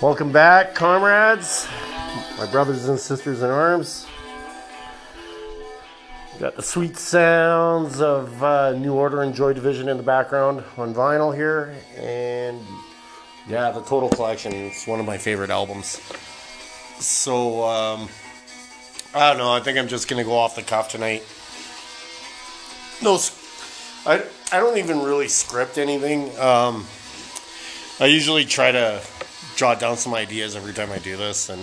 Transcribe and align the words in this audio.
Welcome 0.00 0.32
back, 0.32 0.74
comrades, 0.74 1.68
my 2.38 2.50
brothers 2.50 2.88
and 2.88 2.98
sisters 2.98 3.42
in 3.42 3.50
arms. 3.50 4.06
Got 6.38 6.56
the 6.56 6.62
sweet 6.62 6.96
sounds 6.96 8.00
of 8.00 8.42
uh, 8.42 8.72
New 8.72 8.94
Order 8.94 9.20
and 9.20 9.34
Joy 9.34 9.52
Division 9.52 9.90
in 9.90 9.98
the 9.98 10.02
background 10.02 10.64
on 10.78 10.94
vinyl 10.94 11.36
here, 11.36 11.74
and 11.98 12.62
yeah, 13.46 13.70
the 13.72 13.82
Total 13.82 14.08
Collection. 14.08 14.54
It's 14.54 14.86
one 14.86 15.00
of 15.00 15.04
my 15.04 15.18
favorite 15.18 15.50
albums. 15.50 16.00
So 16.98 17.62
um, 17.64 18.08
I 19.14 19.28
don't 19.28 19.36
know. 19.36 19.52
I 19.52 19.60
think 19.60 19.76
I'm 19.76 19.88
just 19.88 20.08
gonna 20.08 20.24
go 20.24 20.34
off 20.34 20.56
the 20.56 20.62
cuff 20.62 20.88
tonight. 20.88 21.22
No, 23.02 23.18
I 24.06 24.24
I 24.50 24.60
don't 24.60 24.78
even 24.78 25.02
really 25.02 25.28
script 25.28 25.76
anything. 25.76 26.30
Um, 26.38 26.86
I 28.00 28.06
usually 28.06 28.46
try 28.46 28.72
to 28.72 29.02
jot 29.60 29.78
down 29.78 29.94
some 29.94 30.14
ideas 30.14 30.56
every 30.56 30.72
time 30.72 30.90
I 30.90 30.96
do 31.00 31.18
this, 31.18 31.50
and 31.50 31.60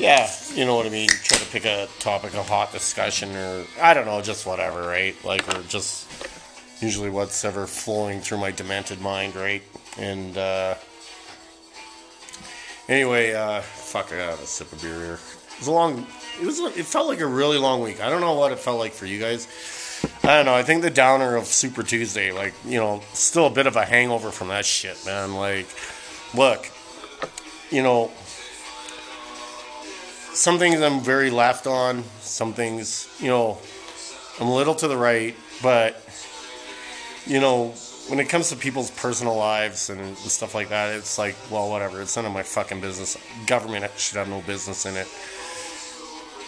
yeah, 0.00 0.26
you 0.54 0.64
know 0.64 0.74
what 0.74 0.86
I 0.86 0.88
mean. 0.88 1.06
Try 1.06 1.36
to 1.36 1.46
pick 1.50 1.66
a 1.66 1.86
topic, 1.98 2.32
a 2.32 2.42
hot 2.42 2.72
discussion, 2.72 3.36
or 3.36 3.66
I 3.78 3.92
don't 3.92 4.06
know, 4.06 4.22
just 4.22 4.46
whatever, 4.46 4.88
right? 4.88 5.14
Like, 5.22 5.46
or 5.54 5.60
just 5.64 6.08
usually 6.80 7.10
what's 7.10 7.44
ever 7.44 7.66
flowing 7.66 8.20
through 8.20 8.38
my 8.38 8.52
demented 8.52 9.02
mind, 9.02 9.36
right? 9.36 9.62
And 9.98 10.38
uh, 10.38 10.76
anyway, 12.88 13.34
uh, 13.34 13.60
fuck, 13.60 14.10
I 14.14 14.16
got 14.16 14.40
a 14.40 14.46
sip 14.46 14.72
of 14.72 14.80
beer 14.80 14.94
here. 14.94 15.18
It 15.52 15.58
was 15.58 15.66
a 15.68 15.72
long. 15.72 16.06
It 16.40 16.46
was. 16.46 16.58
It 16.58 16.86
felt 16.86 17.06
like 17.06 17.20
a 17.20 17.26
really 17.26 17.58
long 17.58 17.82
week. 17.82 18.02
I 18.02 18.08
don't 18.08 18.22
know 18.22 18.32
what 18.32 18.50
it 18.50 18.58
felt 18.58 18.78
like 18.78 18.92
for 18.92 19.04
you 19.04 19.20
guys. 19.20 19.46
I 20.22 20.36
don't 20.36 20.46
know. 20.46 20.54
I 20.54 20.62
think 20.62 20.80
the 20.80 20.90
downer 20.90 21.36
of 21.36 21.44
Super 21.44 21.82
Tuesday, 21.82 22.32
like 22.32 22.54
you 22.64 22.78
know, 22.78 23.02
still 23.12 23.46
a 23.46 23.50
bit 23.50 23.66
of 23.66 23.76
a 23.76 23.84
hangover 23.84 24.30
from 24.30 24.48
that 24.48 24.64
shit, 24.64 24.96
man. 25.04 25.34
Like 25.34 25.66
look, 26.34 26.70
you 27.70 27.82
know, 27.82 28.10
some 30.32 30.58
things 30.58 30.80
I'm 30.80 31.00
very 31.00 31.30
left 31.30 31.66
on, 31.66 32.04
some 32.20 32.52
things, 32.52 33.08
you 33.20 33.28
know, 33.28 33.58
I'm 34.40 34.48
a 34.48 34.54
little 34.54 34.74
to 34.76 34.88
the 34.88 34.96
right, 34.96 35.34
but, 35.62 36.02
you 37.26 37.40
know, 37.40 37.74
when 38.08 38.20
it 38.20 38.28
comes 38.28 38.50
to 38.50 38.56
people's 38.56 38.90
personal 38.90 39.36
lives 39.36 39.90
and 39.90 40.16
stuff 40.18 40.54
like 40.54 40.68
that, 40.68 40.94
it's 40.94 41.18
like, 41.18 41.34
well, 41.50 41.68
whatever. 41.68 42.00
It's 42.00 42.14
none 42.16 42.24
of 42.24 42.32
my 42.32 42.42
fucking 42.42 42.80
business. 42.80 43.16
Government 43.46 43.90
should 43.96 44.16
have 44.18 44.28
no 44.28 44.42
business 44.42 44.86
in 44.86 44.94
it. 44.96 45.08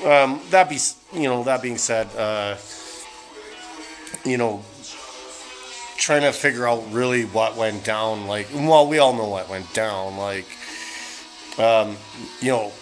Um, 0.06 0.40
that 0.50 0.68
be, 0.68 0.78
you 1.12 1.24
know, 1.24 1.42
that 1.42 1.60
being 1.60 1.78
said, 1.78 2.06
uh, 2.16 2.56
you 4.24 4.36
know, 4.36 4.62
trying 5.98 6.22
to 6.22 6.32
figure 6.32 6.66
out 6.66 6.92
really 6.92 7.24
what 7.24 7.56
went 7.56 7.84
down. 7.84 8.26
Like, 8.26 8.48
well, 8.54 8.86
we 8.86 8.98
all 8.98 9.12
know 9.14 9.28
what 9.28 9.48
went 9.48 9.74
down. 9.74 10.16
Like, 10.16 10.46
um, 11.58 11.96
you 12.40 12.48
know, 12.48 12.72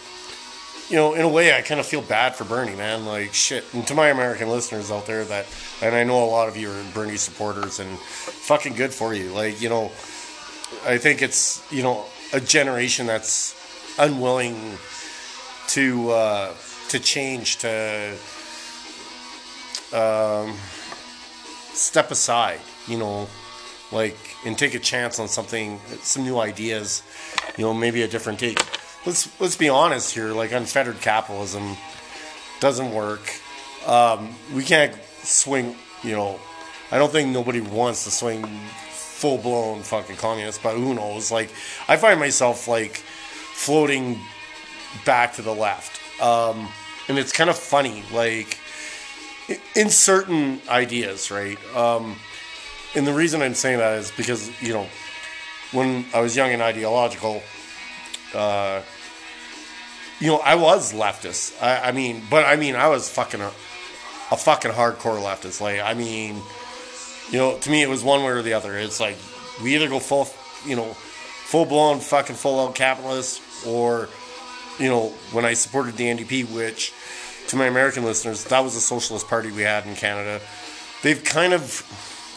you 0.88 0.96
know, 0.96 1.14
in 1.14 1.22
a 1.22 1.28
way, 1.28 1.56
I 1.56 1.62
kind 1.62 1.80
of 1.80 1.86
feel 1.86 2.02
bad 2.02 2.36
for 2.36 2.44
Bernie, 2.44 2.76
man. 2.76 3.06
Like, 3.06 3.34
shit. 3.34 3.64
And 3.74 3.84
to 3.88 3.94
my 3.94 4.10
American 4.10 4.48
listeners 4.48 4.90
out 4.90 5.06
there, 5.06 5.24
that, 5.24 5.46
and 5.82 5.96
I 5.96 6.04
know 6.04 6.22
a 6.22 6.26
lot 6.26 6.48
of 6.48 6.56
you 6.56 6.70
are 6.70 6.84
Bernie 6.94 7.16
supporters, 7.16 7.80
and 7.80 7.98
fucking 7.98 8.74
good 8.74 8.92
for 8.92 9.12
you. 9.12 9.32
Like, 9.32 9.60
you 9.60 9.68
know, 9.68 9.86
I 10.84 10.98
think 10.98 11.22
it's 11.22 11.64
you 11.72 11.82
know 11.82 12.04
a 12.32 12.40
generation 12.40 13.06
that's 13.06 13.54
unwilling 13.98 14.78
to 15.68 16.10
uh, 16.10 16.54
to 16.90 17.00
change 17.00 17.56
to 17.58 18.16
um, 19.92 20.56
step 21.72 22.12
aside 22.12 22.60
you 22.88 22.98
know, 22.98 23.28
like 23.92 24.16
and 24.44 24.58
take 24.58 24.74
a 24.74 24.78
chance 24.78 25.18
on 25.18 25.28
something, 25.28 25.80
some 26.00 26.24
new 26.24 26.38
ideas, 26.38 27.02
you 27.56 27.64
know, 27.64 27.74
maybe 27.74 28.02
a 28.02 28.08
different 28.08 28.38
take. 28.38 28.58
Let's 29.04 29.28
let's 29.40 29.56
be 29.56 29.68
honest 29.68 30.14
here. 30.14 30.32
Like 30.32 30.52
unfettered 30.52 31.00
capitalism 31.00 31.76
doesn't 32.60 32.92
work. 32.92 33.32
Um, 33.86 34.34
we 34.54 34.62
can't 34.62 34.94
swing. 35.22 35.76
You 36.02 36.12
know, 36.12 36.40
I 36.90 36.98
don't 36.98 37.12
think 37.12 37.30
nobody 37.30 37.60
wants 37.60 38.04
to 38.04 38.10
swing 38.10 38.44
full 38.90 39.38
blown 39.38 39.82
fucking 39.82 40.16
communist, 40.16 40.62
but 40.62 40.76
who 40.76 40.94
knows? 40.94 41.30
Like 41.30 41.50
I 41.88 41.96
find 41.96 42.18
myself 42.20 42.68
like 42.68 42.96
floating 42.96 44.20
back 45.04 45.34
to 45.34 45.42
the 45.42 45.54
left, 45.54 46.00
um, 46.20 46.68
and 47.08 47.18
it's 47.18 47.32
kind 47.32 47.48
of 47.48 47.56
funny. 47.56 48.02
Like 48.12 48.58
in 49.74 49.90
certain 49.90 50.60
ideas, 50.68 51.30
right? 51.30 51.58
Um, 51.74 52.16
and 52.94 53.06
the 53.06 53.12
reason 53.12 53.42
I'm 53.42 53.54
saying 53.54 53.78
that 53.78 53.98
is 53.98 54.10
because 54.10 54.50
you 54.62 54.72
know, 54.72 54.86
when 55.72 56.06
I 56.14 56.20
was 56.20 56.36
young 56.36 56.50
and 56.50 56.62
ideological, 56.62 57.42
uh, 58.34 58.82
you 60.20 60.28
know, 60.28 60.38
I 60.38 60.54
was 60.54 60.92
leftist. 60.92 61.60
I, 61.62 61.88
I, 61.88 61.92
mean, 61.92 62.22
but 62.30 62.46
I 62.46 62.56
mean, 62.56 62.74
I 62.74 62.88
was 62.88 63.08
fucking 63.08 63.40
a, 63.40 63.48
a 63.48 64.36
fucking 64.36 64.70
hardcore 64.70 65.20
leftist. 65.20 65.60
Like, 65.60 65.80
I 65.80 65.94
mean, 65.94 66.40
you 67.30 67.38
know, 67.38 67.58
to 67.58 67.70
me, 67.70 67.82
it 67.82 67.88
was 67.88 68.02
one 68.02 68.22
way 68.22 68.30
or 68.30 68.42
the 68.42 68.54
other. 68.54 68.78
It's 68.78 69.00
like 69.00 69.16
we 69.62 69.74
either 69.74 69.88
go 69.88 69.98
full, 69.98 70.28
you 70.66 70.76
know, 70.76 70.94
full 70.94 71.64
blown 71.64 72.00
fucking 72.00 72.36
full 72.36 72.66
out 72.66 72.74
capitalist, 72.74 73.42
or 73.66 74.08
you 74.78 74.88
know, 74.88 75.08
when 75.32 75.44
I 75.44 75.54
supported 75.54 75.96
the 75.96 76.04
NDP, 76.04 76.50
which 76.52 76.92
to 77.48 77.56
my 77.56 77.66
American 77.66 78.04
listeners, 78.04 78.44
that 78.44 78.60
was 78.60 78.74
a 78.76 78.80
socialist 78.80 79.28
party 79.28 79.50
we 79.50 79.62
had 79.62 79.86
in 79.86 79.94
Canada. 79.94 80.40
They've 81.02 81.22
kind 81.22 81.52
of 81.52 81.62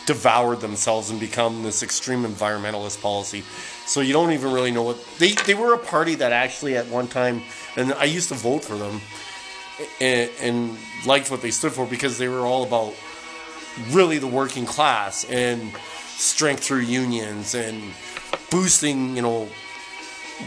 devoured 0.10 0.60
themselves 0.60 1.12
and 1.12 1.20
become 1.20 1.62
this 1.62 1.84
extreme 1.84 2.24
environmentalist 2.24 3.00
policy. 3.00 3.44
So 3.86 4.02
you 4.02 4.12
don't 4.12 4.32
even 4.32 4.52
really 4.52 4.72
know 4.72 4.82
what 4.82 4.98
they 5.20 5.34
they 5.34 5.54
were 5.54 5.76
a 5.76 5.78
party 5.78 6.16
that 6.16 6.32
actually 6.32 6.76
at 6.76 6.88
one 6.88 7.08
time, 7.08 7.44
and 7.76 7.94
I 7.94 8.06
used 8.06 8.30
to 8.30 8.36
vote 8.36 8.64
for 8.64 8.76
them, 8.76 9.02
and, 10.02 10.32
and 10.42 10.78
liked 11.06 11.30
what 11.30 11.44
they 11.44 11.52
stood 11.52 11.74
for 11.74 11.86
because 11.86 12.18
they 12.18 12.28
were 12.28 12.40
all 12.40 12.64
about 12.64 12.96
really 13.92 14.18
the 14.18 14.26
working 14.28 14.66
class 14.66 15.26
and 15.26 15.72
strength 16.18 16.64
through 16.64 16.82
unions 16.82 17.54
and 17.54 17.94
boosting, 18.50 19.16
you 19.16 19.22
know, 19.22 19.48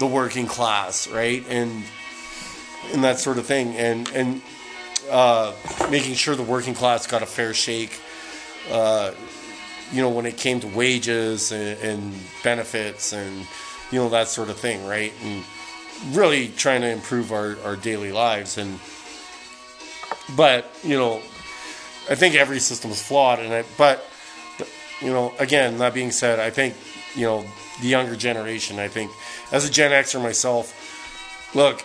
the 0.01 0.09
working 0.09 0.49
class, 0.49 1.07
right? 1.07 1.45
And 1.49 1.85
and 2.93 3.05
that 3.05 3.21
sort 3.21 3.39
of 3.39 3.47
thing, 3.47 3.77
and 3.77 4.09
and 4.09 4.43
uh, 5.09 5.53
making 5.89 6.15
sure 6.15 6.35
the 6.35 6.43
working 6.43 6.75
class 6.75 7.07
got 7.07 7.23
a 7.23 7.27
fair 7.27 7.55
shake. 7.55 8.01
Uh, 8.69 9.13
you 9.93 10.01
know, 10.01 10.09
when 10.09 10.27
it 10.27 10.37
came 10.37 10.59
to 10.61 10.67
wages 10.69 11.53
and, 11.53 11.79
and, 11.81 12.15
benefits 12.43 13.13
and, 13.13 13.47
you 13.91 13.99
know, 13.99 14.09
that 14.09 14.27
sort 14.27 14.49
of 14.49 14.57
thing, 14.57 14.85
right? 14.87 15.13
And 15.23 15.45
really 16.17 16.49
trying 16.49 16.81
to 16.81 16.89
improve 16.89 17.31
our, 17.31 17.57
our 17.65 17.77
daily 17.77 18.11
lives. 18.11 18.57
And, 18.57 18.81
but, 20.35 20.67
you 20.83 20.97
know, 20.97 21.17
I 22.11 22.15
think 22.15 22.35
every 22.35 22.59
system 22.59 22.91
is 22.91 23.07
flawed. 23.07 23.39
And 23.39 23.53
I, 23.53 23.65
but, 23.77 24.05
you 25.01 25.11
know, 25.11 25.35
again, 25.39 25.79
that 25.79 25.93
being 25.93 26.11
said, 26.11 26.41
I 26.41 26.51
think, 26.51 26.75
you 27.15 27.27
know, 27.27 27.45
the 27.81 27.89
younger 27.89 28.17
generation, 28.17 28.79
I 28.79 28.89
think, 28.89 29.11
as 29.53 29.69
a 29.69 29.71
Gen 29.71 29.91
Xer 29.91 30.23
myself, 30.23 31.55
look, 31.55 31.83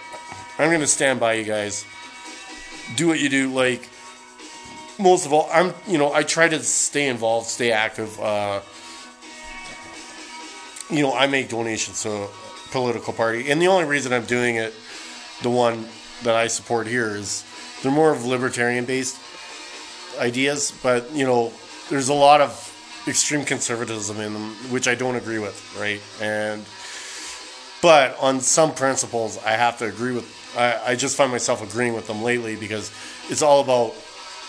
I'm 0.57 0.69
going 0.69 0.81
to 0.81 0.87
stand 0.87 1.19
by 1.19 1.33
you 1.33 1.43
guys. 1.43 1.85
Do 2.95 3.07
what 3.07 3.19
you 3.19 3.27
do. 3.27 3.53
Like, 3.53 3.89
most 4.99 5.25
of 5.25 5.33
all, 5.33 5.49
I'm 5.51 5.73
you 5.87 5.97
know 5.97 6.13
I 6.13 6.23
try 6.23 6.47
to 6.47 6.59
stay 6.63 7.07
involved, 7.07 7.47
stay 7.47 7.71
active. 7.71 8.19
Uh, 8.19 8.61
you 10.89 11.01
know, 11.01 11.13
I 11.13 11.27
make 11.27 11.49
donations 11.49 12.03
to 12.03 12.11
a 12.11 12.27
political 12.71 13.13
party, 13.13 13.51
and 13.51 13.61
the 13.61 13.67
only 13.67 13.85
reason 13.85 14.13
I'm 14.13 14.25
doing 14.25 14.55
it, 14.55 14.73
the 15.43 15.49
one 15.49 15.85
that 16.23 16.35
I 16.35 16.47
support 16.47 16.87
here, 16.87 17.15
is 17.15 17.43
they're 17.81 17.91
more 17.91 18.11
of 18.11 18.25
libertarian 18.25 18.85
based 18.85 19.19
ideas, 20.19 20.73
but 20.81 21.11
you 21.13 21.25
know, 21.25 21.53
there's 21.89 22.09
a 22.09 22.13
lot 22.13 22.41
of 22.41 22.63
extreme 23.07 23.45
conservatism 23.45 24.19
in 24.19 24.33
them, 24.33 24.51
which 24.71 24.87
I 24.87 24.95
don't 24.95 25.15
agree 25.15 25.39
with, 25.39 25.77
right? 25.79 26.01
And 26.21 26.65
but 27.81 28.17
on 28.19 28.41
some 28.41 28.73
principles, 28.73 29.37
I 29.45 29.51
have 29.51 29.77
to 29.79 29.85
agree 29.85 30.13
with. 30.13 30.33
I, 30.57 30.91
I 30.91 30.95
just 30.95 31.15
find 31.15 31.31
myself 31.31 31.61
agreeing 31.61 31.93
with 31.93 32.07
them 32.07 32.23
lately 32.23 32.55
because 32.55 32.91
it's 33.29 33.41
all 33.41 33.61
about 33.61 33.93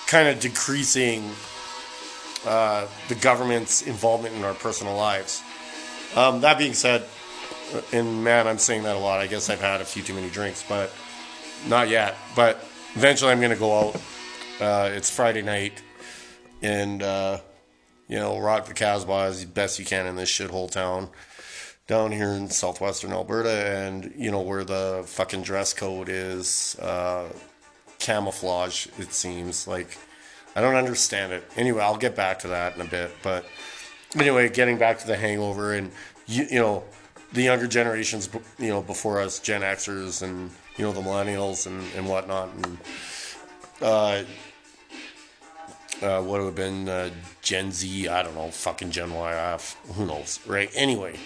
kind 0.08 0.26
of 0.26 0.40
decreasing 0.40 1.30
uh, 2.46 2.86
the 3.08 3.14
government's 3.16 3.82
involvement 3.82 4.34
in 4.34 4.42
our 4.42 4.54
personal 4.54 4.96
lives. 4.96 5.42
Um, 6.16 6.40
that 6.40 6.58
being 6.58 6.72
said, 6.72 7.04
uh, 7.74 7.82
and 7.92 8.24
man, 8.24 8.48
I'm 8.48 8.58
saying 8.58 8.84
that 8.84 8.96
a 8.96 8.98
lot. 8.98 9.20
I 9.20 9.26
guess 9.26 9.50
I've 9.50 9.60
had 9.60 9.80
a 9.80 9.84
few 9.84 10.02
too 10.02 10.14
many 10.14 10.30
drinks, 10.30 10.64
but 10.66 10.90
not 11.68 11.88
yet. 11.90 12.16
But 12.34 12.64
eventually, 12.94 13.30
I'm 13.30 13.38
going 13.38 13.52
to 13.52 13.56
go 13.56 13.78
out. 13.78 14.02
Uh, 14.60 14.90
it's 14.92 15.10
Friday 15.10 15.42
night, 15.42 15.82
and 16.62 17.02
uh, 17.02 17.38
you 18.08 18.16
know, 18.16 18.38
rock 18.38 18.66
the 18.66 18.74
Casbah 18.74 19.26
as 19.26 19.44
best 19.44 19.78
you 19.78 19.84
can 19.84 20.06
in 20.06 20.16
this 20.16 20.30
shithole 20.30 20.70
town 20.70 21.10
down 21.86 22.12
here 22.12 22.30
in 22.30 22.50
southwestern 22.50 23.12
Alberta, 23.12 23.50
and 23.50 24.12
you 24.16 24.30
know 24.30 24.40
where 24.40 24.64
the 24.64 25.02
fucking 25.06 25.42
dress 25.42 25.74
code 25.74 26.08
is. 26.08 26.76
Uh, 26.80 27.28
camouflage, 27.98 28.86
it 28.98 29.12
seems. 29.12 29.66
Like, 29.66 29.98
I 30.54 30.60
don't 30.60 30.74
understand 30.74 31.32
it. 31.32 31.44
Anyway, 31.56 31.82
I'll 31.82 31.96
get 31.96 32.16
back 32.16 32.38
to 32.40 32.48
that 32.48 32.74
in 32.74 32.80
a 32.80 32.84
bit. 32.84 33.10
But 33.22 33.44
anyway, 34.16 34.48
getting 34.48 34.78
back 34.78 34.98
to 35.00 35.06
the 35.06 35.16
hangover, 35.16 35.74
and 35.74 35.90
you, 36.26 36.46
you 36.50 36.58
know, 36.58 36.84
the 37.32 37.42
younger 37.42 37.66
generations, 37.66 38.28
you 38.58 38.68
know, 38.68 38.82
before 38.82 39.20
us, 39.20 39.38
Gen 39.38 39.60
Xers 39.60 40.22
and 40.22 40.50
you 40.76 40.84
know 40.84 40.92
the 40.92 41.00
millennials 41.00 41.66
and, 41.66 41.82
and 41.96 42.08
whatnot, 42.08 42.48
and 42.54 42.78
uh, 43.82 44.22
uh, 46.00 46.22
what 46.22 46.40
would 46.40 46.46
have 46.46 46.54
been 46.54 46.88
uh, 46.88 47.10
Gen 47.42 47.72
Z? 47.72 48.08
I 48.08 48.22
don't 48.22 48.34
know, 48.34 48.50
fucking 48.50 48.90
Gen 48.90 49.12
Y, 49.12 49.58
who 49.94 50.06
knows, 50.06 50.40
right? 50.46 50.70
Anyway, 50.74 51.16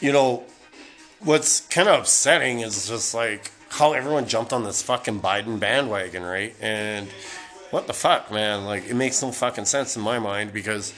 you 0.00 0.12
know, 0.12 0.44
what's 1.20 1.60
kind 1.60 1.88
of 1.88 2.00
upsetting 2.00 2.60
is 2.60 2.88
just 2.88 3.14
like 3.14 3.50
how 3.76 3.92
everyone 3.92 4.26
jumped 4.26 4.54
on 4.54 4.64
this 4.64 4.80
fucking 4.80 5.20
Biden 5.20 5.60
bandwagon, 5.60 6.22
right? 6.22 6.56
And 6.62 7.08
what 7.70 7.86
the 7.86 7.92
fuck, 7.92 8.32
man? 8.32 8.64
Like, 8.64 8.88
it 8.88 8.94
makes 8.94 9.20
no 9.20 9.30
fucking 9.30 9.66
sense 9.66 9.96
in 9.96 10.02
my 10.02 10.18
mind 10.18 10.54
because 10.54 10.94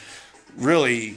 really, 0.57 1.17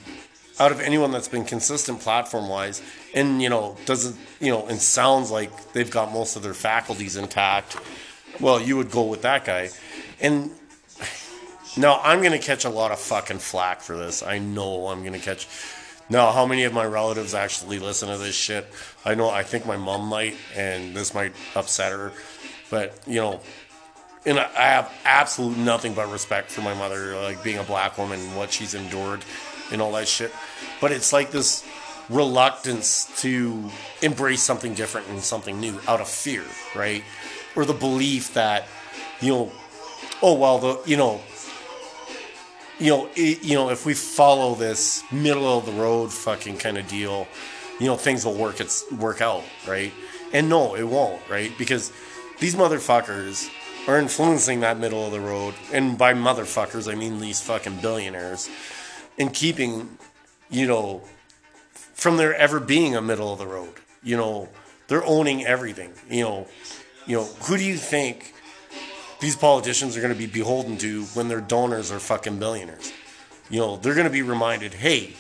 out 0.60 0.72
of 0.72 0.80
anyone 0.80 1.12
that's 1.12 1.28
been 1.28 1.46
consistent 1.46 2.00
platform 2.00 2.50
wise, 2.50 2.82
and 3.14 3.44
you 3.44 3.50
know, 3.50 3.78
doesn't 3.86 4.18
you 4.40 4.52
know, 4.52 4.66
and 4.66 4.82
sounds 4.82 5.30
like 5.30 5.74
they've 5.74 5.92
got 5.92 6.12
most 6.12 6.36
of 6.36 6.42
their 6.42 6.56
faculties 6.56 7.16
intact, 7.16 7.78
well, 8.40 8.60
you 8.60 8.76
would 8.76 8.90
go 8.90 9.04
with 9.04 9.22
that 9.22 9.46
guy. 9.46 9.70
And 10.20 10.50
now 11.78 12.02
I'm 12.04 12.24
gonna 12.24 12.40
catch 12.40 12.66
a 12.66 12.70
lot 12.70 12.92
of 12.92 13.00
fucking 13.00 13.38
flack 13.38 13.82
for 13.82 13.96
this. 13.96 14.24
I 14.24 14.40
know 14.40 14.88
I'm 14.88 15.04
gonna 15.04 15.20
catch. 15.20 15.48
Now, 16.10 16.32
how 16.32 16.46
many 16.46 16.64
of 16.64 16.74
my 16.74 16.86
relatives 16.86 17.34
actually 17.34 17.80
listen 17.80 18.10
to 18.10 18.18
this 18.18 18.36
shit? 18.36 18.68
I 19.06 19.16
know. 19.16 19.30
I 19.30 19.44
think 19.44 19.66
my 19.66 19.78
mom 19.78 20.08
might, 20.08 20.36
and 20.56 20.96
this 20.96 21.14
might 21.14 21.34
upset 21.56 21.92
her. 21.92 22.12
But 22.70 22.98
you 23.08 23.22
know, 23.22 23.42
and 24.26 24.40
I 24.40 24.68
have 24.68 24.92
absolute 25.04 25.58
nothing 25.58 25.94
but 25.94 26.12
respect 26.12 26.52
for 26.52 26.62
my 26.62 26.74
mother, 26.74 27.16
like 27.16 27.44
being 27.44 27.58
a 27.58 27.64
black 27.64 27.98
woman, 27.98 28.20
what 28.36 28.52
she's 28.52 28.74
endured, 28.74 29.24
and 29.72 29.82
all 29.82 29.94
that 29.94 30.08
shit. 30.08 30.32
But 30.80 30.92
it's 30.92 31.12
like 31.14 31.32
this 31.32 31.66
reluctance 32.10 33.22
to 33.22 33.70
embrace 34.02 34.44
something 34.44 34.74
different 34.74 35.08
and 35.08 35.22
something 35.22 35.60
new 35.60 35.80
out 35.88 36.02
of 36.02 36.08
fear, 36.08 36.44
right? 36.76 37.04
Or 37.56 37.66
the 37.66 37.74
belief 37.74 38.34
that, 38.34 38.68
you 39.22 39.32
know, 39.32 39.52
oh 40.22 40.34
well, 40.36 40.60
the 40.60 40.82
you 40.86 40.98
know, 40.98 41.22
you 42.82 42.90
know, 42.90 43.10
it, 43.16 43.44
you 43.44 43.54
know, 43.54 43.70
if 43.70 43.86
we 43.86 43.94
follow 43.94 44.56
this 44.56 45.04
middle 45.12 45.46
of 45.58 45.68
the 45.68 45.72
road 45.72 46.12
fucking 46.12 46.58
kind 46.58 46.80
of 46.80 46.88
deal, 46.88 47.28
you 47.80 47.86
know, 47.86 47.96
things 47.96 48.26
will 48.26 48.34
work 48.34 48.60
it's 48.60 48.92
work 48.92 49.22
out, 49.22 49.44
right? 49.68 49.94
And 50.34 50.50
no, 50.50 50.76
it 50.76 50.84
won't, 50.84 51.22
right? 51.30 51.56
Because 51.60 51.94
these 52.40 52.56
motherfuckers 52.56 53.50
are 53.88 54.00
influencing 54.00 54.62
that 54.62 54.80
middle 54.80 55.06
of 55.06 55.12
the 55.12 55.20
road, 55.20 55.54
and 55.72 55.96
by 55.96 56.14
motherfuckers 56.16 56.92
I 56.92 56.96
mean 56.96 57.20
these 57.20 57.40
fucking 57.42 57.82
billionaires, 57.82 58.50
and 59.20 59.32
keeping, 59.32 59.98
you 60.50 60.66
know, 60.66 61.04
from 61.94 62.18
there 62.18 62.34
ever 62.34 62.60
being 62.60 62.96
a 62.96 63.02
middle 63.02 63.32
of 63.32 63.38
the 63.38 63.48
road. 63.48 63.76
You 64.02 64.18
know, 64.18 64.50
they're 64.88 65.06
owning 65.06 65.46
everything. 65.46 65.94
You 66.10 66.24
know, 66.24 66.48
you 67.06 67.18
know, 67.18 67.26
who 67.44 67.58
do 67.58 67.64
you 67.64 67.78
think 67.78 68.34
these 69.22 69.36
politicians 69.36 69.96
are 69.96 70.02
going 70.02 70.12
to 70.12 70.18
be 70.18 70.26
beholden 70.26 70.78
to 70.80 71.04
when 71.14 71.28
their 71.28 71.40
donors 71.40 71.92
are 71.92 72.00
fucking 72.00 72.40
billionaires. 72.40 72.92
You 73.50 73.60
know, 73.60 73.78
they're 73.78 73.94
going 73.94 74.08
to 74.08 74.12
be 74.12 74.24
reminded, 74.24 74.74
hey, 74.74 75.14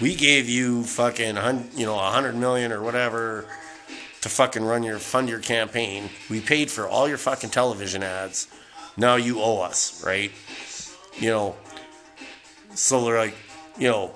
we 0.00 0.14
gave 0.14 0.48
you 0.48 0.82
fucking, 0.84 1.36
you 1.76 1.86
know, 1.86 1.94
a 1.94 2.10
hundred 2.10 2.34
million 2.34 2.72
or 2.72 2.82
whatever 2.82 3.44
to 4.22 4.28
fucking 4.28 4.64
run 4.64 4.82
your, 4.82 4.98
fund 4.98 5.28
your 5.28 5.40
campaign. 5.40 6.08
We 6.30 6.40
paid 6.40 6.70
for 6.70 6.88
all 6.88 7.06
your 7.06 7.18
fucking 7.18 7.50
television 7.50 8.02
ads. 8.02 8.48
Now 8.96 9.16
you 9.16 9.40
owe 9.40 9.60
us, 9.60 10.02
right? 10.04 10.32
You 11.18 11.28
know, 11.28 11.56
so 12.74 13.04
they're 13.04 13.18
like, 13.18 13.34
you 13.78 13.88
know, 13.88 14.14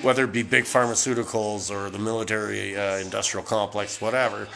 whether 0.00 0.24
it 0.24 0.32
be 0.32 0.42
big 0.42 0.64
pharmaceuticals 0.64 1.70
or 1.70 1.90
the 1.90 1.98
military 1.98 2.76
uh, 2.76 2.96
industrial 2.96 3.44
complex, 3.44 4.00
whatever, 4.00 4.48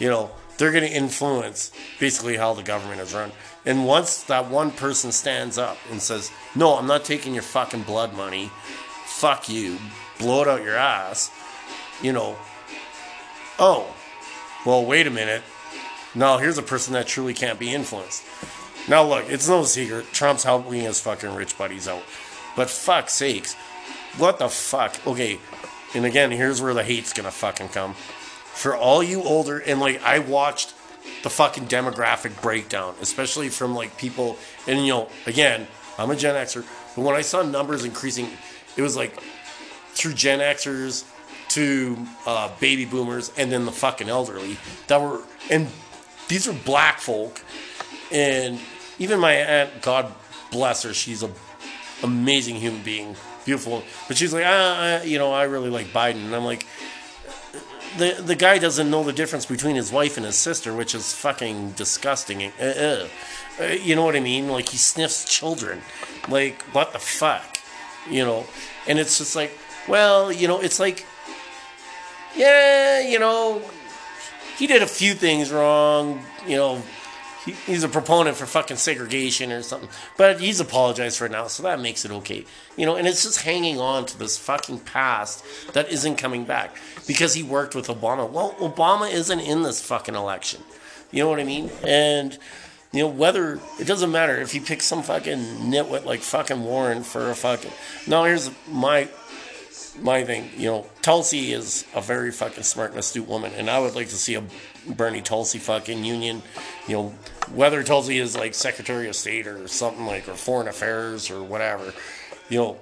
you 0.00 0.08
know, 0.08 0.30
they're 0.58 0.72
going 0.72 0.84
to 0.84 0.90
influence 0.90 1.70
basically 1.98 2.36
how 2.36 2.52
the 2.52 2.62
government 2.62 3.00
is 3.00 3.14
run. 3.14 3.32
And 3.64 3.86
once 3.86 4.24
that 4.24 4.50
one 4.50 4.72
person 4.72 5.12
stands 5.12 5.56
up 5.56 5.78
and 5.90 6.02
says, 6.02 6.30
No, 6.54 6.74
I'm 6.74 6.86
not 6.86 7.04
taking 7.04 7.32
your 7.32 7.42
fucking 7.42 7.82
blood 7.82 8.12
money, 8.14 8.50
fuck 9.06 9.48
you, 9.48 9.78
blow 10.18 10.42
it 10.42 10.48
out 10.48 10.62
your 10.62 10.76
ass, 10.76 11.30
you 12.02 12.12
know, 12.12 12.36
oh, 13.58 13.94
well, 14.66 14.84
wait 14.84 15.06
a 15.06 15.10
minute. 15.10 15.42
Now 16.14 16.38
here's 16.38 16.58
a 16.58 16.62
person 16.62 16.92
that 16.94 17.06
truly 17.06 17.34
can't 17.34 17.58
be 17.58 17.72
influenced. 17.72 18.24
Now, 18.88 19.04
look, 19.04 19.28
it's 19.28 19.48
no 19.48 19.64
secret. 19.64 20.06
Trump's 20.12 20.44
helping 20.44 20.80
his 20.80 20.98
fucking 21.00 21.34
rich 21.34 21.58
buddies 21.58 21.86
out. 21.86 22.02
But 22.56 22.70
fuck 22.70 23.10
sakes, 23.10 23.54
what 24.16 24.38
the 24.38 24.48
fuck? 24.48 25.06
Okay, 25.06 25.38
and 25.94 26.04
again, 26.04 26.30
here's 26.30 26.60
where 26.60 26.74
the 26.74 26.82
hate's 26.82 27.12
gonna 27.12 27.30
fucking 27.30 27.68
come 27.68 27.94
for 28.58 28.76
all 28.76 29.04
you 29.04 29.22
older 29.22 29.60
and 29.60 29.78
like 29.78 30.02
I 30.02 30.18
watched 30.18 30.74
the 31.22 31.30
fucking 31.30 31.66
demographic 31.68 32.42
breakdown, 32.42 32.96
especially 33.00 33.50
from 33.50 33.74
like 33.74 33.96
people 33.96 34.36
and 34.66 34.84
you 34.84 34.92
know, 34.92 35.08
again, 35.26 35.68
I'm 35.96 36.10
a 36.10 36.16
Gen 36.16 36.34
Xer, 36.34 36.66
but 36.96 37.02
when 37.02 37.14
I 37.14 37.20
saw 37.20 37.42
numbers 37.42 37.84
increasing, 37.84 38.28
it 38.76 38.82
was 38.82 38.96
like 38.96 39.18
through 39.92 40.14
Gen 40.14 40.40
Xers 40.40 41.04
to 41.50 41.96
uh, 42.26 42.50
baby 42.58 42.84
boomers 42.84 43.30
and 43.38 43.50
then 43.52 43.64
the 43.64 43.72
fucking 43.72 44.08
elderly 44.08 44.58
that 44.88 45.00
were 45.00 45.22
and 45.50 45.68
these 46.26 46.48
are 46.48 46.52
black 46.52 46.98
folk 46.98 47.40
and 48.10 48.58
even 48.98 49.20
my 49.20 49.34
aunt, 49.34 49.82
God 49.82 50.12
bless 50.50 50.82
her, 50.82 50.92
she's 50.92 51.22
a 51.22 51.30
amazing 52.02 52.56
human 52.56 52.82
being, 52.82 53.14
beautiful, 53.44 53.84
but 54.08 54.16
she's 54.16 54.32
like, 54.32 54.44
ah, 54.44 55.02
you 55.02 55.18
know, 55.18 55.32
I 55.32 55.44
really 55.44 55.70
like 55.70 55.86
Biden, 55.88 56.24
and 56.26 56.34
I'm 56.34 56.44
like, 56.44 56.66
the 57.96 58.20
the 58.22 58.34
guy 58.34 58.58
doesn't 58.58 58.90
know 58.90 59.02
the 59.02 59.12
difference 59.12 59.46
between 59.46 59.76
his 59.76 59.90
wife 59.90 60.16
and 60.16 60.26
his 60.26 60.36
sister, 60.36 60.74
which 60.74 60.94
is 60.94 61.12
fucking 61.12 61.72
disgusting. 61.72 62.52
Uh, 62.60 62.64
uh, 62.64 63.08
uh, 63.60 63.64
you 63.64 63.96
know 63.96 64.04
what 64.04 64.16
I 64.16 64.20
mean? 64.20 64.48
Like 64.48 64.68
he 64.68 64.76
sniffs 64.76 65.24
children. 65.24 65.82
Like 66.28 66.62
what 66.72 66.92
the 66.92 66.98
fuck? 66.98 67.58
You 68.10 68.24
know? 68.24 68.46
And 68.86 68.98
it's 68.98 69.18
just 69.18 69.36
like, 69.36 69.58
well, 69.86 70.32
you 70.32 70.48
know, 70.48 70.60
it's 70.60 70.80
like, 70.80 71.06
yeah, 72.36 73.00
you 73.00 73.18
know, 73.18 73.62
he 74.56 74.66
did 74.66 74.82
a 74.82 74.86
few 74.86 75.14
things 75.14 75.50
wrong. 75.50 76.22
You 76.46 76.56
know, 76.56 76.82
he's 77.52 77.84
a 77.84 77.88
proponent 77.88 78.36
for 78.36 78.46
fucking 78.46 78.76
segregation 78.76 79.52
or 79.52 79.62
something. 79.62 79.88
But 80.16 80.40
he's 80.40 80.60
apologized 80.60 81.18
for 81.18 81.26
it 81.26 81.32
now, 81.32 81.46
so 81.46 81.62
that 81.62 81.80
makes 81.80 82.04
it 82.04 82.10
okay. 82.10 82.44
You 82.76 82.86
know, 82.86 82.96
and 82.96 83.06
it's 83.06 83.22
just 83.22 83.42
hanging 83.42 83.80
on 83.80 84.06
to 84.06 84.18
this 84.18 84.38
fucking 84.38 84.80
past 84.80 85.44
that 85.72 85.90
isn't 85.90 86.16
coming 86.16 86.44
back 86.44 86.76
because 87.06 87.34
he 87.34 87.42
worked 87.42 87.74
with 87.74 87.88
Obama. 87.88 88.28
Well, 88.28 88.54
Obama 88.60 89.12
isn't 89.12 89.40
in 89.40 89.62
this 89.62 89.80
fucking 89.82 90.14
election. 90.14 90.62
You 91.10 91.22
know 91.22 91.30
what 91.30 91.40
I 91.40 91.44
mean? 91.44 91.70
And 91.82 92.38
you 92.92 93.00
know 93.00 93.08
whether 93.08 93.60
it 93.78 93.86
doesn't 93.86 94.10
matter 94.10 94.40
if 94.40 94.54
you 94.54 94.60
pick 94.60 94.80
some 94.80 95.02
fucking 95.02 95.38
nitwit 95.38 96.04
like 96.04 96.20
fucking 96.20 96.64
Warren 96.64 97.02
for 97.02 97.30
a 97.30 97.34
fucking. 97.34 97.72
No, 98.06 98.24
here's 98.24 98.50
my 98.70 99.08
my 100.00 100.24
thing, 100.24 100.50
you 100.56 100.66
know, 100.66 100.86
Tulsi 101.02 101.52
is 101.52 101.84
a 101.94 102.00
very 102.00 102.30
fucking 102.30 102.64
smart 102.64 102.90
and 102.90 102.98
astute 102.98 103.28
woman, 103.28 103.52
and 103.56 103.68
I 103.68 103.78
would 103.78 103.94
like 103.94 104.08
to 104.08 104.16
see 104.16 104.34
a 104.34 104.44
Bernie 104.86 105.22
Tulsi 105.22 105.58
fucking 105.58 106.04
union, 106.04 106.42
you 106.86 106.94
know, 106.94 107.14
whether 107.52 107.82
Tulsi 107.82 108.18
is 108.18 108.36
like 108.36 108.54
Secretary 108.54 109.08
of 109.08 109.16
State 109.16 109.46
or 109.46 109.66
something 109.68 110.06
like, 110.06 110.28
or 110.28 110.34
Foreign 110.34 110.68
Affairs 110.68 111.30
or 111.30 111.42
whatever, 111.42 111.92
you 112.48 112.58
know, 112.58 112.76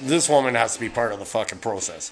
this 0.00 0.28
woman 0.28 0.54
has 0.54 0.74
to 0.74 0.80
be 0.80 0.88
part 0.88 1.12
of 1.12 1.18
the 1.18 1.24
fucking 1.24 1.58
process. 1.58 2.10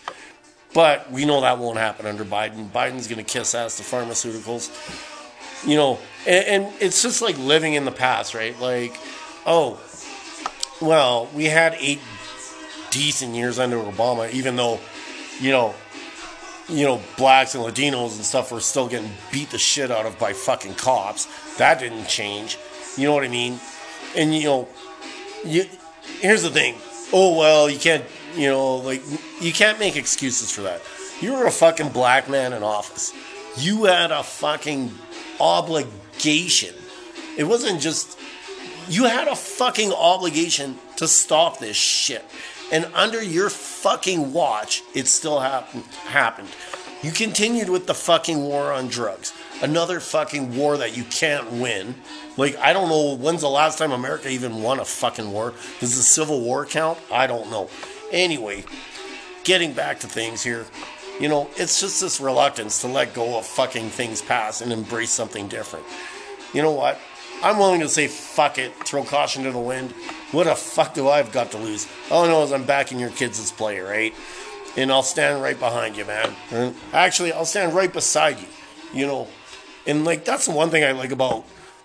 But 0.75 1.11
we 1.11 1.25
know 1.25 1.41
that 1.43 1.59
won't 1.59 1.79
happen 1.79 2.07
under 2.07 2.25
Biden. 2.25 2.69
Biden's 2.69 3.07
going 3.07 3.25
to 3.25 3.33
kiss 3.33 3.55
ass 3.55 3.77
to 3.77 3.83
pharmaceuticals, 3.83 5.67
you 5.67 5.77
know, 5.77 5.99
and, 6.27 6.65
and 6.65 6.75
it's 6.81 7.03
just 7.03 7.23
like 7.23 7.39
living 7.39 7.75
in 7.75 7.85
the 7.85 7.93
past, 7.93 8.35
right? 8.35 8.59
Like, 8.61 8.97
oh, 9.47 9.81
well, 10.81 11.29
we 11.35 11.45
had 11.45 11.77
eight 11.79 12.01
decent 12.95 13.35
years 13.35 13.59
under 13.59 13.77
Obama, 13.77 14.31
even 14.33 14.55
though, 14.55 14.79
you 15.41 15.51
know, 15.51 15.75
you 16.69 16.85
know, 16.85 17.03
blacks 17.19 17.55
and 17.55 17.63
Latinos 17.63 18.17
and 18.17 18.25
stuff 18.25 18.51
were 18.51 18.61
still 18.61 18.89
getting 18.89 19.11
beat 19.31 19.51
the 19.51 19.59
shit 19.59 19.91
out 19.91 20.07
of 20.07 20.19
by 20.19 20.33
fucking 20.33 20.75
cops. 20.75 21.27
That 21.57 21.79
didn't 21.79 22.07
change. 22.07 22.57
You 22.97 23.09
know 23.09 23.15
what 23.15 23.25
I 23.25 23.29
mean? 23.29 23.59
And 24.17 24.35
you 24.35 24.45
know, 24.45 24.69
you 25.45 25.67
here's 26.21 26.43
the 26.43 26.51
thing. 26.51 26.77
Oh 27.13 27.37
well, 27.37 27.69
you 27.69 27.79
can't. 27.79 28.05
You 28.37 28.49
know, 28.49 28.77
like 28.77 29.03
you 29.41 29.53
can't 29.53 29.79
make 29.79 29.97
excuses 29.97 30.51
for 30.51 30.63
that. 30.63 30.81
You 31.21 31.35
were 31.35 31.47
a 31.47 31.51
fucking 31.51 31.91
black 31.91 32.31
man 32.31 32.53
in 32.53 32.63
office. 32.63 33.13
You 33.57 33.85
had 33.85 34.11
a 34.11 34.23
fucking 34.23 34.91
obligation. 35.41 36.75
It 37.37 37.45
wasn't 37.45 37.81
just. 37.81 38.19
You 38.89 39.05
had 39.05 39.29
a 39.29 39.37
fucking 39.37 39.93
obligation 39.93 40.79
to 40.97 41.09
stop 41.09 41.59
this 41.59 41.77
shit. 41.77 42.25
And 42.75 42.87
under 42.93 43.23
your 43.23 43.51
fucking 43.51 44.33
watch, 44.33 44.83
it 44.95 45.07
still 45.07 45.39
happened. 45.39 45.85
happened. 46.07 46.49
You 47.05 47.13
continued 47.13 47.69
with 47.69 47.87
the 47.87 47.95
fucking 47.95 48.43
war 48.43 48.73
on 48.73 48.89
drugs. 48.89 49.33
Another 49.63 50.01
fucking 50.01 50.57
war 50.57 50.77
that 50.79 50.97
you 50.97 51.05
can't 51.05 51.53
win. 51.53 51.95
Like, 52.37 52.57
I 52.57 52.73
don't 52.73 52.89
know 52.89 53.15
when's 53.15 53.43
the 53.43 53.49
last 53.49 53.79
time 53.79 53.93
America 53.93 54.29
even 54.29 54.61
won 54.61 54.81
a 54.81 54.85
fucking 54.85 55.31
war. 55.31 55.55
Does 55.79 55.97
the 55.97 56.03
Civil 56.03 56.41
War 56.41 56.67
count? 56.67 56.99
I 57.13 57.29
don't 57.29 57.49
know. 57.49 57.71
Anyway, 58.11 58.65
getting 59.45 59.73
back 59.73 60.01
to 60.01 60.09
things 60.09 60.43
here, 60.43 60.67
you 61.21 61.29
know, 61.29 61.49
it's 61.55 61.81
just 61.81 62.01
this 62.01 62.21
reluctance 62.21 62.81
to 62.81 62.89
let 62.89 63.15
go 63.15 63.39
of 63.39 63.47
fucking 63.47 63.91
things 63.91 64.21
past 64.21 64.63
and 64.63 64.73
embrace 64.73 65.13
something 65.13 65.47
different. 65.47 65.87
You 66.53 66.63
know 66.63 66.73
what? 66.73 66.99
I'm 67.45 67.59
willing 67.59 67.81
to 67.81 67.91
say 67.91 68.09
fuck 68.09 68.57
it, 68.57 68.73
throw 68.87 69.05
caution 69.05 69.45
to 69.45 69.53
the 69.53 69.59
wind. 69.59 69.93
What 70.33 70.45
the 70.45 70.55
fuck 70.55 70.95
do 70.95 71.11
I've 71.11 71.31
got 71.31 71.51
to 71.51 71.59
lose? 71.59 71.87
All 72.11 72.25
I 72.25 72.29
know 72.29 72.43
is 72.43 72.53
I'm 72.53 72.65
backing 72.65 72.99
your 72.99 73.11
kids 73.11 73.39
as 73.39 73.53
play, 73.53 73.81
right? 73.81 74.15
And 74.79 74.91
I'll 74.91 75.03
stand 75.03 75.43
right 75.43 75.59
behind 75.59 75.99
you, 75.99 76.07
man. 76.07 76.35
And 76.51 76.75
actually, 76.95 77.33
I'll 77.33 77.45
stand 77.45 77.75
right 77.75 77.93
beside 77.93 78.41
you. 78.41 78.47
You 78.95 79.07
know, 79.07 79.29
and 79.87 80.07
like 80.07 80.25
that's 80.25 80.47
the 80.47 80.53
one 80.53 80.71
thing 80.71 80.85
I 80.85 80.93
like 80.93 81.11
about 81.13 81.45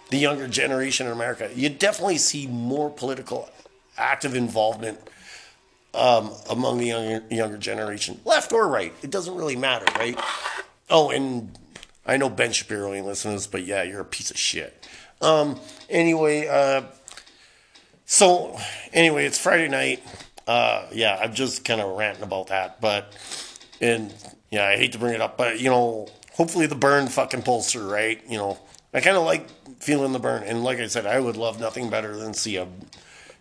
the 0.10 0.18
younger 0.18 0.48
generation 0.48 1.08
in 1.08 1.12
America. 1.12 1.52
You 1.54 1.68
definitely 1.68 2.20
see 2.20 2.48
more 2.48 2.90
political 2.90 3.50
active 3.98 4.36
involvement 4.36 4.98
um, 5.94 6.32
among 6.50 6.78
the 6.78 6.86
younger 6.86 7.24
younger 7.30 7.58
generation, 7.58 8.22
left 8.24 8.54
or 8.54 8.66
right. 8.66 8.94
It 9.04 9.12
doesn't 9.12 9.36
really 9.36 9.58
matter, 9.58 9.86
right? 9.98 10.18
Oh, 10.90 11.10
and 11.10 11.52
I 12.06 12.16
know 12.16 12.30
Ben 12.30 12.54
Shapiro 12.54 12.94
ain't 12.94 13.06
listening 13.06 13.34
to 13.34 13.38
this, 13.40 13.48
but 13.48 13.66
yeah, 13.66 13.84
you're 13.84 14.00
a 14.00 14.06
piece 14.06 14.32
of 14.32 14.38
shit. 14.38 14.79
Um, 15.22 15.60
anyway, 15.90 16.48
uh, 16.48 16.84
so 18.06 18.58
anyway, 18.94 19.26
it's 19.26 19.38
Friday 19.38 19.68
night. 19.68 20.04
Uh, 20.48 20.88
yeah, 20.92 21.20
I'm 21.22 21.34
just 21.34 21.64
kind 21.66 21.82
of 21.82 21.98
ranting 21.98 22.24
about 22.24 22.48
that, 22.48 22.82
but 22.82 23.16
and 23.82 24.14
yeah, 24.50 24.66
I 24.66 24.78
hate 24.78 24.94
to 24.94 24.98
bring 24.98 25.14
it 25.14 25.22
up, 25.22 25.38
but 25.38 25.60
you 25.60 25.70
know, 25.70 26.08
hopefully 26.34 26.66
the 26.66 26.76
Bern 26.76 27.08
fucking 27.08 27.44
pulls 27.44 27.72
through, 27.72 27.92
right? 27.92 28.22
You 28.28 28.38
know, 28.38 28.58
I 28.94 29.02
kind 29.02 29.18
of 29.18 29.24
like 29.24 29.48
feeling 29.80 30.14
the 30.14 30.20
burn, 30.20 30.44
and 30.44 30.64
like 30.64 30.80
I 30.80 30.88
said, 30.88 31.06
I 31.06 31.20
would 31.20 31.38
love 31.38 31.60
nothing 31.60 31.90
better 31.90 32.16
than 32.16 32.34
see 32.34 32.58
a, 32.58 32.68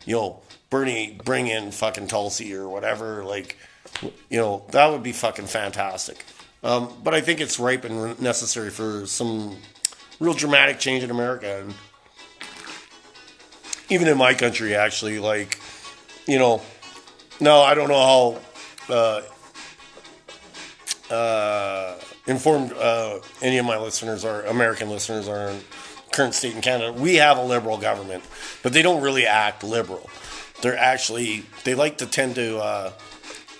you 0.05 0.15
know, 0.15 0.43
Bernie 0.71 1.19
bring 1.25 1.47
in 1.47 1.71
fucking 1.71 2.09
Tulsi 2.09 2.55
or 2.55 2.69
whatever, 2.69 3.25
like, 3.25 3.57
you 4.03 4.39
know, 4.39 4.65
that 4.73 4.91
would 4.91 5.03
be 5.03 5.13
fucking 5.13 5.47
fantastic. 5.47 6.25
Um, 6.63 6.93
but 7.03 7.15
I 7.15 7.21
think 7.21 7.41
it's 7.41 7.59
ripe 7.59 7.85
and 7.85 8.21
necessary 8.21 8.71
for 8.71 9.07
some 9.07 9.57
real 10.21 10.35
dramatic 10.35 10.79
change 10.79 11.05
in 11.05 11.11
America, 11.11 11.63
and 11.63 11.75
even 13.89 14.09
in 14.09 14.19
my 14.19 14.35
country, 14.35 14.75
actually, 14.75 15.19
like, 15.19 15.59
you 16.27 16.39
know, 16.39 16.63
no, 17.41 17.61
I 17.61 17.75
don't 17.75 17.89
know 17.89 18.39
how. 18.89 18.95
Uh, 18.95 19.23
uh, 21.11 21.95
informed 22.27 22.73
uh, 22.73 23.19
any 23.41 23.59
of 23.59 23.65
my 23.65 23.79
listeners 23.79 24.25
are, 24.25 24.43
American 24.43 24.91
listeners 24.91 25.29
are 25.29 25.49
in 25.49 25.61
current 26.13 26.35
state 26.35 26.55
in 26.55 26.61
Canada. 26.61 26.93
We 26.93 27.17
have 27.17 27.39
a 27.39 27.43
liberal 27.43 27.79
government, 27.79 28.25
but 28.63 28.73
they 28.73 28.83
don't 28.83 29.03
really 29.03 29.27
act 29.27 29.65
liberal. 29.65 30.09
They're 30.63 30.77
actually 30.77 31.45
they 31.65 31.75
like 31.75 31.99
to 31.99 32.07
tend 32.07 32.35
to 32.35 32.59
uh, 32.59 32.93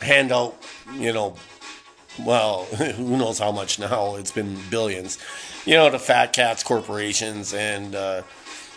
hand 0.01 0.33
out, 0.33 0.57
you 0.95 1.13
know, 1.13 1.37
well, 2.21 2.65
who 2.65 3.17
knows 3.17 3.39
how 3.39 3.53
much 3.53 3.79
now? 3.79 4.17
It's 4.17 4.33
been 4.33 4.59
billions, 4.71 5.19
you 5.65 5.75
know, 5.75 5.91
to 5.91 5.99
fat 5.99 6.33
cats 6.33 6.63
corporations, 6.63 7.55
and 7.55 7.95
uh, 7.95 8.23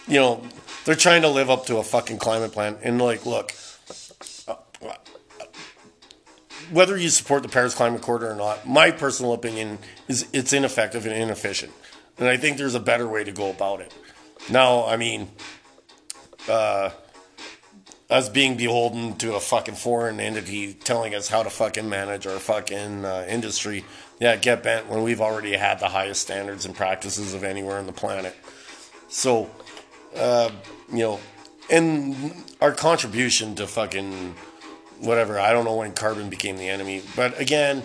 you 0.08 0.20
know 0.20 0.44
they're 0.86 0.96
trying 0.96 1.22
to 1.24 1.30
live 1.30 1.50
up 1.50 1.66
to 1.68 1.78
a 1.78 1.84
fucking 1.84 2.18
climate 2.18 2.52
plan. 2.52 2.78
And 2.84 3.02
like, 3.02 3.26
look, 3.26 3.54
whether 6.72 6.98
you 6.98 7.10
support 7.10 7.44
the 7.44 7.50
Paris 7.50 7.76
Climate 7.76 8.02
Accord 8.02 8.24
or 8.24 8.36
not, 8.36 8.68
my 8.68 8.92
personal 8.92 9.34
opinion 9.34 9.78
is 10.08 10.28
it's 10.34 10.54
ineffective 10.54 11.06
and 11.06 11.14
inefficient. 11.14 11.72
And 12.18 12.28
I 12.28 12.38
think 12.38 12.58
there's 12.58 12.76
a 12.76 12.80
better 12.80 13.08
way 13.08 13.24
to 13.24 13.32
go 13.32 13.50
about 13.50 13.82
it. 13.82 13.94
Now, 14.50 14.86
I 14.86 14.98
mean, 14.98 15.30
uh, 16.50 16.92
us 18.12 18.28
being 18.28 18.58
beholden 18.58 19.16
to 19.16 19.36
a 19.36 19.40
fucking 19.40 19.76
foreign 19.76 20.20
entity 20.20 20.74
telling 20.74 21.16
us 21.16 21.30
how 21.30 21.42
to 21.42 21.50
fucking 21.50 21.88
manage 21.88 22.28
our 22.28 22.40
fucking 22.40 23.06
uh, 23.06 23.26
industry, 23.28 23.86
yeah, 24.20 24.36
get 24.36 24.62
bent 24.62 24.88
when 24.88 25.02
we've 25.02 25.22
already 25.22 25.54
had 25.54 25.80
the 25.80 25.88
highest 25.88 26.22
standards 26.22 26.66
and 26.66 26.76
practices 26.76 27.34
of 27.34 27.46
anywhere 27.46 27.80
on 27.80 27.86
the 27.86 27.94
planet. 27.94 28.36
So, 29.08 29.50
uh, 30.16 30.52
you 30.92 31.00
know, 31.00 31.20
and 31.70 32.34
our 32.60 32.74
contribution 32.74 33.56
to 33.56 33.66
fucking 33.66 34.36
whatever. 35.00 35.40
I 35.40 35.54
don't 35.54 35.64
know 35.64 35.76
when 35.76 35.94
carbon 35.94 36.30
became 36.30 36.58
the 36.58 36.68
enemy, 36.68 37.02
but 37.16 37.40
again, 37.40 37.82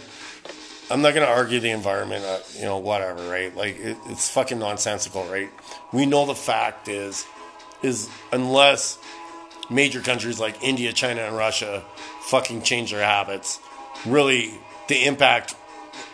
I'm 0.91 1.03
not 1.03 1.15
gonna 1.15 1.27
argue 1.27 1.61
the 1.61 1.71
environment. 1.71 2.25
Uh, 2.25 2.41
you 2.57 2.65
know, 2.65 2.79
whatever, 2.79 3.29
right? 3.31 3.55
Like 3.57 3.79
it, 3.79 3.97
it's 4.07 4.29
fucking 4.31 4.59
nonsensical, 4.59 5.25
right? 5.27 5.51
We 5.93 6.05
know 6.05 6.27
the 6.27 6.35
fact 6.35 6.89
is, 6.89 7.25
is 7.83 8.11
unless 8.33 8.99
major 9.71 10.01
countries 10.01 10.39
like 10.39 10.63
India, 10.63 10.93
China, 10.93 11.23
and 11.23 11.37
Russia 11.37 11.83
fucking 12.23 12.63
change 12.63 12.91
their 12.91 13.05
habits, 13.05 13.61
really 14.05 14.59
the 14.89 15.05
impact 15.05 15.55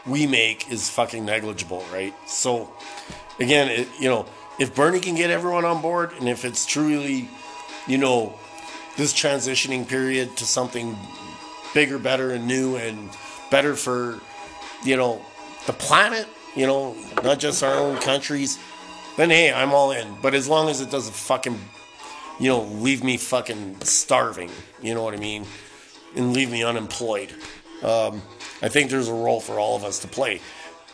we 0.07 0.27
make 0.27 0.71
is 0.71 0.89
fucking 0.89 1.25
negligible, 1.25 1.85
right? 1.93 2.15
So 2.27 2.73
again, 3.39 3.69
it, 3.69 3.89
you 3.99 4.09
know, 4.09 4.27
if 4.59 4.75
Bernie 4.75 5.01
can 5.01 5.15
get 5.15 5.31
everyone 5.31 5.65
on 5.65 5.81
board, 5.83 6.13
and 6.19 6.29
if 6.29 6.45
it's 6.45 6.67
truly, 6.67 7.29
you 7.87 7.99
know, 7.99 8.39
this 8.97 9.13
transitioning 9.13 9.89
period 9.89 10.37
to 10.37 10.45
something 10.45 10.97
bigger, 11.73 11.99
better, 11.99 12.33
and 12.33 12.47
new, 12.47 12.77
and 12.77 13.11
better 13.51 13.75
for 13.75 14.21
you 14.85 14.97
know 14.97 15.25
the 15.67 15.73
planet. 15.73 16.27
You 16.55 16.67
know, 16.67 16.97
not 17.23 17.39
just 17.39 17.63
our 17.63 17.75
own 17.75 17.97
countries. 17.99 18.59
Then 19.17 19.31
hey, 19.31 19.53
I'm 19.53 19.73
all 19.73 19.93
in. 19.93 20.17
But 20.21 20.35
as 20.35 20.49
long 20.49 20.69
as 20.69 20.81
it 20.81 20.91
doesn't 20.91 21.15
fucking 21.15 21.59
you 22.43 22.49
know 22.49 22.63
leave 22.63 23.05
me 23.05 23.17
fucking 23.17 23.81
starving, 23.83 24.51
you 24.83 24.95
know 24.95 25.05
what 25.05 25.15
I 25.15 25.19
mean, 25.19 25.47
and 26.17 26.33
leave 26.33 26.51
me 26.51 26.65
unemployed. 26.65 27.33
Um, 27.85 28.21
I 28.61 28.69
think 28.69 28.91
there's 28.91 29.09
a 29.09 29.15
role 29.15 29.41
for 29.41 29.61
all 29.61 29.77
of 29.77 29.85
us 29.85 30.01
to 30.01 30.09
play. 30.09 30.41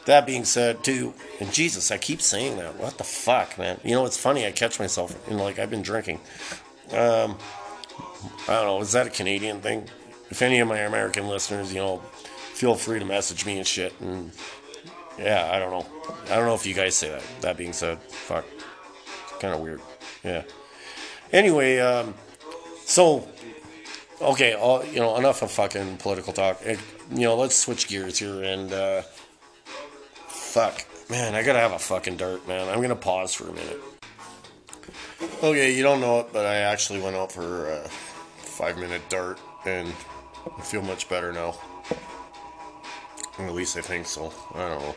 That 0.05 0.27
being 0.27 0.45
said, 0.45 0.85
too, 0.85 1.15
and 1.41 1.53
Jesus, 1.53 1.91
I 1.91 1.97
keep 1.99 2.21
saying 2.21 2.59
that. 2.59 2.77
What 2.77 2.99
the 2.99 3.05
fuck, 3.05 3.59
man? 3.59 3.81
You 3.83 3.93
know, 3.93 4.05
it's 4.05 4.17
funny. 4.17 4.47
I 4.47 4.53
catch 4.53 4.79
myself, 4.79 5.17
and 5.29 5.39
like 5.39 5.59
I've 5.59 5.71
been 5.71 5.83
drinking. 5.83 6.21
Um, 6.93 7.39
I 8.47 8.55
don't 8.55 8.67
know. 8.67 8.81
Is 8.81 8.93
that 8.93 9.07
a 9.07 9.11
Canadian 9.11 9.61
thing? 9.61 9.89
If 10.31 10.43
any 10.43 10.61
of 10.61 10.69
my 10.69 10.79
American 10.79 11.29
listeners, 11.29 11.73
you 11.73 11.81
know, 11.81 11.99
feel 12.53 12.75
free 12.75 12.99
to 12.99 13.05
message 13.07 13.47
me 13.47 13.57
and 13.57 13.67
shit. 13.67 13.95
And 14.01 14.33
yeah, 15.19 15.51
I 15.51 15.59
don't 15.59 15.71
know. 15.71 15.87
I 16.31 16.37
don't 16.37 16.45
know 16.45 16.55
if 16.55 16.67
you 16.67 16.75
guys 16.75 16.95
say 16.95 17.09
that. 17.09 17.23
That 17.41 17.57
being 17.57 17.73
said, 17.73 18.03
fuck, 18.03 18.45
kind 19.41 19.55
of 19.55 19.61
weird. 19.61 19.81
Yeah. 20.23 20.43
Anyway, 21.33 21.79
um, 21.79 22.15
so 22.85 23.29
okay, 24.21 24.55
all, 24.55 24.85
you 24.85 24.99
know, 24.99 25.17
enough 25.17 25.43
of 25.43 25.51
fucking 25.51 25.99
political 25.99 26.33
talk. 26.33 26.61
It, 26.63 26.79
you 27.11 27.23
know, 27.23 27.37
let's 27.37 27.57
switch 27.57 27.89
gears 27.89 28.19
here 28.19 28.43
and 28.43 28.73
uh, 28.73 29.03
fuck, 30.27 30.85
man, 31.11 31.35
I 31.35 31.43
gotta 31.43 31.59
have 31.59 31.73
a 31.73 31.79
fucking 31.79 32.17
dart, 32.17 32.47
man. 32.49 32.69
I'm 32.69 32.81
gonna 32.81 32.97
pause 32.97 33.35
for 33.35 33.49
a 33.49 33.53
minute. 33.53 33.81
Okay, 35.43 35.75
you 35.75 35.83
don't 35.83 36.01
know 36.01 36.21
it, 36.21 36.33
but 36.33 36.47
I 36.47 36.57
actually 36.57 37.01
went 37.01 37.17
out 37.17 37.33
for 37.33 37.71
a 37.71 37.89
five 38.39 38.79
minute 38.79 39.03
dart 39.09 39.39
and 39.67 39.89
I 40.57 40.63
feel 40.63 40.83
much 40.83 41.09
better 41.09 41.33
now. 41.33 41.55
At 43.39 43.55
least 43.55 43.77
I 43.77 43.83
think 43.83 44.07
so. 44.07 44.33
I 44.55 44.69
don't 44.69 44.81
know. 44.81 44.95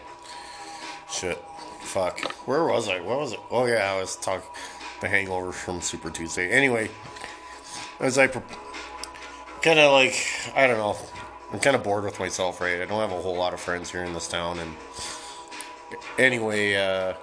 Shit. 1.12 1.38
Fuck. 1.82 2.20
Where 2.48 2.66
was 2.66 2.88
I? 2.88 3.00
What 3.02 3.20
was 3.20 3.34
it? 3.34 3.40
Oh, 3.52 3.66
yeah, 3.66 3.92
I 3.94 4.00
was 4.00 4.16
talking 4.16 4.50
the 5.02 5.10
hangover 5.10 5.52
from 5.52 5.82
Super 5.82 6.10
Tuesday. 6.10 6.50
Anyway, 6.50 6.90
as 8.00 8.18
I 8.18 8.28
pre- 8.28 8.42
kind 9.62 9.80
of 9.80 9.92
like, 9.92 10.16
I 10.56 10.68
don't 10.68 10.78
know. 10.78 10.96
I'm 11.52 11.60
kind 11.60 11.76
of 11.76 11.84
bored 11.84 12.06
with 12.06 12.20
myself, 12.20 12.62
right? 12.62 12.82
I 12.82 12.86
don't 12.86 13.02
have 13.02 13.12
a 13.12 13.22
whole 13.22 13.36
lot 13.36 13.54
of 13.54 13.60
friends 13.60 13.92
here 13.92 14.04
in 14.04 14.14
this 14.14 14.28
town. 14.28 14.60
And 14.60 14.74
anyway, 16.18 16.76
uh, 16.76 17.14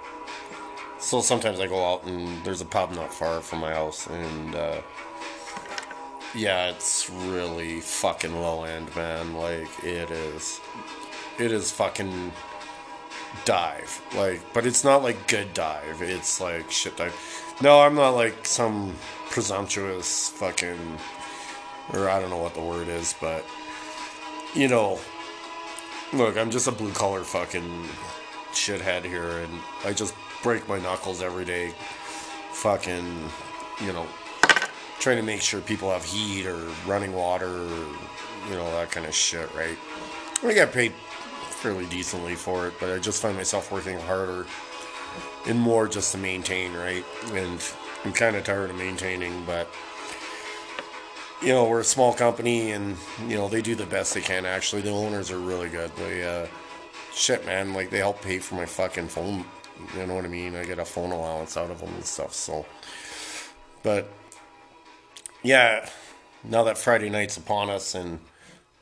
so 0.99 1.21
sometimes 1.21 1.59
I 1.59 1.65
go 1.65 1.83
out 1.83 2.03
and 2.03 2.43
there's 2.43 2.61
a 2.61 2.65
pub 2.65 2.91
not 2.91 3.11
far 3.11 3.41
from 3.41 3.59
my 3.59 3.73
house. 3.73 4.05
And, 4.05 4.53
uh, 4.53 4.81
yeah, 6.35 6.67
it's 6.67 7.09
really 7.09 7.79
fucking 7.79 8.39
low 8.39 8.63
end, 8.63 8.95
man. 8.95 9.33
Like 9.33 9.83
it 9.83 10.11
is, 10.11 10.61
it 11.39 11.51
is 11.51 11.71
fucking 11.71 12.31
dive. 13.45 14.01
Like, 14.15 14.41
but 14.53 14.65
it's 14.65 14.83
not 14.83 15.03
like 15.03 15.27
good 15.27 15.53
dive. 15.53 16.01
It's 16.01 16.39
like 16.41 16.71
shit 16.71 16.97
dive. 16.97 17.15
No, 17.61 17.81
I'm 17.81 17.95
not 17.95 18.11
like 18.11 18.45
some 18.45 18.95
presumptuous 19.29 20.29
fucking, 20.29 20.97
or 21.93 22.09
I 22.09 22.19
don't 22.19 22.29
know 22.29 22.37
what 22.37 22.53
the 22.53 22.61
word 22.61 22.87
is, 22.87 23.15
but 23.19 23.45
you 24.55 24.67
know, 24.67 24.99
look, 26.13 26.37
I'm 26.37 26.51
just 26.51 26.67
a 26.67 26.71
blue 26.71 26.91
collar 26.91 27.23
fucking 27.23 27.87
shithead 28.51 29.03
here, 29.03 29.39
and 29.39 29.59
I 29.85 29.93
just 29.93 30.15
break 30.41 30.67
my 30.67 30.79
knuckles 30.79 31.21
every 31.21 31.45
day. 31.45 31.73
Fucking, 32.53 33.29
you 33.81 33.93
know, 33.93 34.05
trying 34.99 35.17
to 35.17 35.23
make 35.23 35.41
sure 35.41 35.61
people 35.61 35.91
have 35.91 36.03
heat 36.03 36.45
or 36.45 36.57
running 36.85 37.13
water 37.13 37.47
or, 37.47 37.87
you 38.49 38.55
know, 38.55 38.69
that 38.71 38.91
kind 38.91 39.05
of 39.05 39.13
shit, 39.13 39.53
right? 39.55 39.77
I 40.43 40.53
get 40.53 40.73
paid 40.73 40.93
fairly 41.59 41.85
decently 41.87 42.35
for 42.35 42.67
it, 42.67 42.73
but 42.79 42.89
I 42.89 42.99
just 42.99 43.21
find 43.21 43.35
myself 43.35 43.71
working 43.71 43.99
harder 43.99 44.45
and 45.45 45.59
more 45.59 45.87
just 45.87 46.11
to 46.13 46.17
maintain, 46.17 46.73
right? 46.73 47.03
And 47.33 47.61
I'm 48.05 48.13
kind 48.13 48.35
of 48.35 48.43
tired 48.43 48.69
of 48.69 48.77
maintaining, 48.77 49.45
but 49.45 49.67
you 51.41 51.49
know, 51.49 51.65
we're 51.69 51.79
a 51.79 51.85
small 51.85 52.13
company, 52.13 52.71
and 52.71 52.97
you 53.27 53.35
know 53.35 53.47
they 53.47 53.61
do 53.61 53.75
the 53.75 53.85
best 53.85 54.13
they 54.13 54.21
can. 54.21 54.45
Actually, 54.45 54.81
the 54.81 54.91
owners 54.91 55.31
are 55.31 55.39
really 55.39 55.69
good. 55.69 55.91
They, 55.95 56.23
uh, 56.23 56.47
shit, 57.13 57.45
man, 57.45 57.73
like 57.73 57.89
they 57.89 57.99
help 57.99 58.21
pay 58.21 58.39
for 58.39 58.55
my 58.55 58.65
fucking 58.65 59.07
phone. 59.07 59.45
You 59.97 60.05
know 60.05 60.15
what 60.15 60.25
I 60.25 60.27
mean? 60.27 60.55
I 60.55 60.65
get 60.65 60.79
a 60.79 60.85
phone 60.85 61.11
allowance 61.11 61.55
out 61.55 61.71
of 61.71 61.79
them 61.79 61.93
and 61.93 62.03
stuff. 62.03 62.33
So, 62.33 62.65
but 63.83 64.11
yeah, 65.43 65.89
now 66.43 66.63
that 66.65 66.77
Friday 66.77 67.09
night's 67.09 67.37
upon 67.37 67.69
us, 67.69 67.95
and 67.95 68.19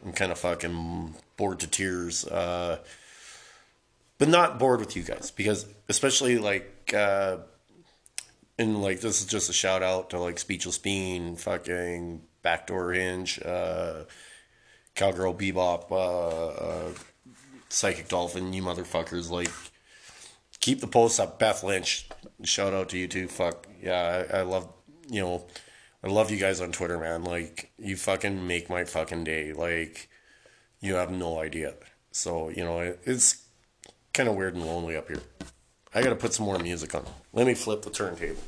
I'm 0.06 0.14
kind 0.14 0.32
of 0.32 0.40
fucking 0.40 1.16
bored 1.38 1.60
to 1.62 1.68
tears. 1.68 2.26
Uh, 2.26 2.80
but 4.18 4.30
not 4.30 4.58
bored 4.58 4.80
with 4.80 4.96
you 4.96 5.04
guys 5.04 5.32
because, 5.32 5.66
especially 5.90 6.38
like. 6.38 6.94
Uh, 6.94 7.38
and 8.60 8.82
like 8.82 9.02
this 9.02 9.22
is 9.22 9.28
just 9.28 9.50
a 9.50 9.54
shout 9.54 9.84
out 9.84 10.10
to 10.10 10.20
like 10.20 10.40
Speechless 10.40 10.78
Bean, 10.78 11.36
fucking 11.36 12.22
Backdoor 12.42 12.94
Hinge, 12.94 13.40
uh, 13.44 14.04
Cowgirl 14.96 15.36
Bebop, 15.36 15.92
uh, 15.92 16.48
uh, 16.48 16.92
Psychic 17.70 18.08
Dolphin, 18.08 18.54
you 18.54 18.64
motherfuckers. 18.64 19.30
Like, 19.30 19.52
keep 20.60 20.82
the 20.82 20.88
posts 20.88 21.20
up. 21.20 21.40
Beth 21.40 21.64
Lynch, 21.64 22.10
shout 22.44 22.74
out 22.74 22.90
to 22.90 22.98
you 22.98 23.08
too. 23.08 23.28
Fuck 23.28 23.68
yeah, 23.82 24.26
I, 24.32 24.40
I 24.40 24.42
love 24.42 24.68
you 25.10 25.22
know, 25.22 25.46
I 26.08 26.10
love 26.10 26.32
you 26.32 26.38
guys 26.38 26.62
on 26.62 26.72
Twitter, 26.72 26.98
man. 26.98 27.26
Like, 27.26 27.70
you 27.78 27.98
fucking 27.98 28.48
make 28.48 28.70
my 28.70 28.86
fucking 28.86 29.26
day. 29.26 29.52
Like, 29.52 30.08
you 30.80 30.94
have 30.94 31.12
no 31.12 31.42
idea. 31.42 31.74
So 32.12 32.48
you 32.48 32.64
know, 32.64 32.80
it, 32.80 33.02
it's 33.04 33.44
kind 34.14 34.30
of 34.30 34.36
weird 34.36 34.56
and 34.56 34.66
lonely 34.66 34.96
up 34.96 35.10
here. 35.10 35.20
I 35.94 36.02
gotta 36.02 36.16
put 36.16 36.34
some 36.34 36.46
more 36.46 36.60
music 36.60 36.96
on. 36.96 37.04
Let 37.34 37.46
me 37.46 37.56
flip 37.56 37.82
the 37.82 37.90
turntable. 37.90 38.42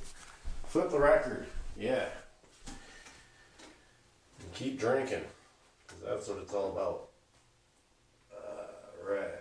Flip 0.67 0.89
the 0.89 0.99
record. 0.99 1.47
Yeah. 1.77 2.05
And 4.39 4.53
keep 4.53 4.79
drinking. 4.79 5.23
Because 5.85 6.03
that's 6.05 6.29
what 6.29 6.37
it's 6.37 6.53
all 6.53 6.71
about. 6.71 7.09
Uh, 8.33 9.11
right. 9.11 9.35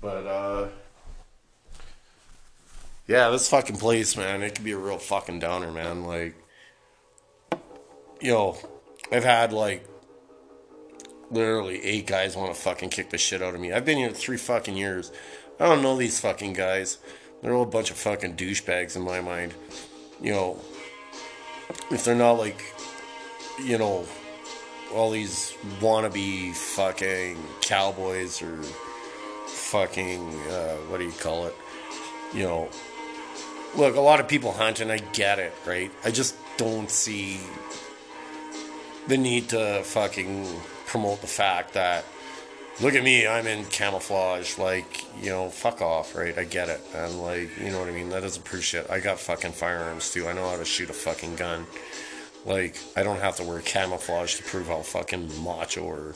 But, 0.00 0.26
uh. 0.26 0.68
Yeah, 3.08 3.30
this 3.30 3.48
fucking 3.48 3.76
place, 3.76 4.16
man, 4.16 4.42
it 4.42 4.56
could 4.56 4.64
be 4.64 4.72
a 4.72 4.78
real 4.78 4.98
fucking 4.98 5.38
downer, 5.38 5.70
man. 5.70 6.04
Like, 6.04 6.34
you 8.20 8.32
know, 8.32 8.56
I've 9.12 9.22
had 9.22 9.52
like 9.52 9.86
literally 11.30 11.84
eight 11.84 12.06
guys 12.06 12.36
want 12.36 12.52
to 12.52 12.60
fucking 12.60 12.90
kick 12.90 13.10
the 13.10 13.18
shit 13.18 13.42
out 13.42 13.54
of 13.54 13.60
me. 13.60 13.72
I've 13.72 13.84
been 13.84 13.98
here 13.98 14.10
three 14.10 14.36
fucking 14.36 14.76
years. 14.76 15.12
I 15.60 15.66
don't 15.66 15.82
know 15.82 15.96
these 15.96 16.18
fucking 16.18 16.54
guys. 16.54 16.98
They're 17.42 17.54
all 17.54 17.62
a 17.62 17.66
bunch 17.66 17.90
of 17.90 17.96
fucking 17.96 18.34
douchebags 18.36 18.96
in 18.96 19.02
my 19.02 19.20
mind. 19.20 19.54
You 20.20 20.32
know, 20.32 20.60
if 21.92 22.04
they're 22.04 22.14
not 22.16 22.32
like, 22.32 22.60
you 23.62 23.78
know, 23.78 24.04
all 24.92 25.10
these 25.12 25.54
wannabe 25.78 26.54
fucking 26.54 27.38
cowboys 27.60 28.42
or 28.42 28.62
fucking, 29.46 30.28
uh, 30.50 30.76
what 30.88 30.98
do 30.98 31.04
you 31.04 31.12
call 31.12 31.46
it? 31.46 31.54
You 32.34 32.42
know, 32.42 32.68
look, 33.76 33.96
a 33.96 34.00
lot 34.00 34.20
of 34.20 34.28
people 34.28 34.52
hunt 34.52 34.80
and 34.80 34.90
I 34.90 34.98
get 34.98 35.38
it, 35.38 35.52
right? 35.66 35.90
I 36.04 36.10
just 36.10 36.36
don't 36.56 36.90
see 36.90 37.40
the 39.06 39.16
need 39.16 39.50
to 39.50 39.82
fucking 39.84 40.46
promote 40.86 41.20
the 41.20 41.26
fact 41.26 41.74
that 41.74 42.04
look 42.80 42.94
at 42.94 43.02
me, 43.02 43.26
I'm 43.26 43.46
in 43.46 43.64
camouflage. 43.66 44.58
Like, 44.58 45.04
you 45.22 45.30
know, 45.30 45.48
fuck 45.48 45.80
off, 45.80 46.14
right? 46.14 46.36
I 46.36 46.44
get 46.44 46.68
it. 46.68 46.80
And, 46.94 47.22
like, 47.22 47.50
you 47.58 47.70
know 47.70 47.80
what 47.80 47.88
I 47.88 47.92
mean? 47.92 48.10
That 48.10 48.22
doesn't 48.22 48.44
prove 48.44 48.64
shit. 48.64 48.88
I 48.90 49.00
got 49.00 49.18
fucking 49.18 49.52
firearms, 49.52 50.12
too. 50.12 50.28
I 50.28 50.32
know 50.32 50.48
how 50.48 50.56
to 50.56 50.64
shoot 50.64 50.90
a 50.90 50.94
fucking 50.94 51.36
gun. 51.36 51.66
Like, 52.44 52.78
I 52.96 53.02
don't 53.02 53.20
have 53.20 53.36
to 53.36 53.44
wear 53.44 53.60
camouflage 53.60 54.36
to 54.36 54.42
prove 54.44 54.68
how 54.68 54.82
fucking 54.82 55.42
macho 55.42 55.82
or 55.82 56.14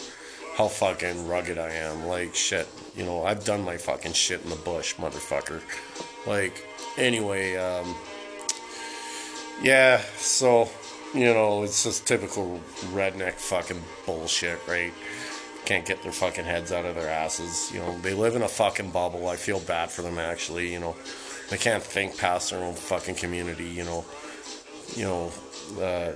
how 0.56 0.68
fucking 0.68 1.26
rugged 1.26 1.58
I 1.58 1.70
am. 1.70 2.06
Like, 2.06 2.34
shit. 2.34 2.68
You 2.96 3.04
know, 3.04 3.24
I've 3.24 3.44
done 3.44 3.64
my 3.64 3.76
fucking 3.76 4.12
shit 4.12 4.42
in 4.42 4.50
the 4.50 4.56
bush, 4.56 4.96
motherfucker. 4.96 5.60
Like, 6.26 6.66
anyway, 6.96 7.56
um, 7.56 7.94
yeah, 9.62 10.00
so, 10.16 10.68
you 11.14 11.32
know, 11.32 11.62
it's 11.62 11.84
just 11.84 12.06
typical 12.06 12.60
redneck 12.92 13.34
fucking 13.34 13.82
bullshit, 14.06 14.58
right? 14.66 14.92
Can't 15.64 15.86
get 15.86 16.02
their 16.02 16.12
fucking 16.12 16.44
heads 16.44 16.72
out 16.72 16.84
of 16.84 16.94
their 16.94 17.08
asses. 17.08 17.70
You 17.72 17.80
know, 17.80 17.96
they 17.98 18.14
live 18.14 18.34
in 18.34 18.42
a 18.42 18.48
fucking 18.48 18.90
bubble. 18.90 19.28
I 19.28 19.36
feel 19.36 19.60
bad 19.60 19.90
for 19.90 20.02
them, 20.02 20.18
actually. 20.18 20.72
You 20.72 20.80
know, 20.80 20.96
they 21.48 21.58
can't 21.58 21.82
think 21.82 22.18
past 22.18 22.50
their 22.50 22.60
own 22.60 22.74
fucking 22.74 23.14
community. 23.16 23.66
You 23.66 23.84
know, 23.84 24.04
you 24.96 25.04
know. 25.04 25.32
Uh, 25.80 26.12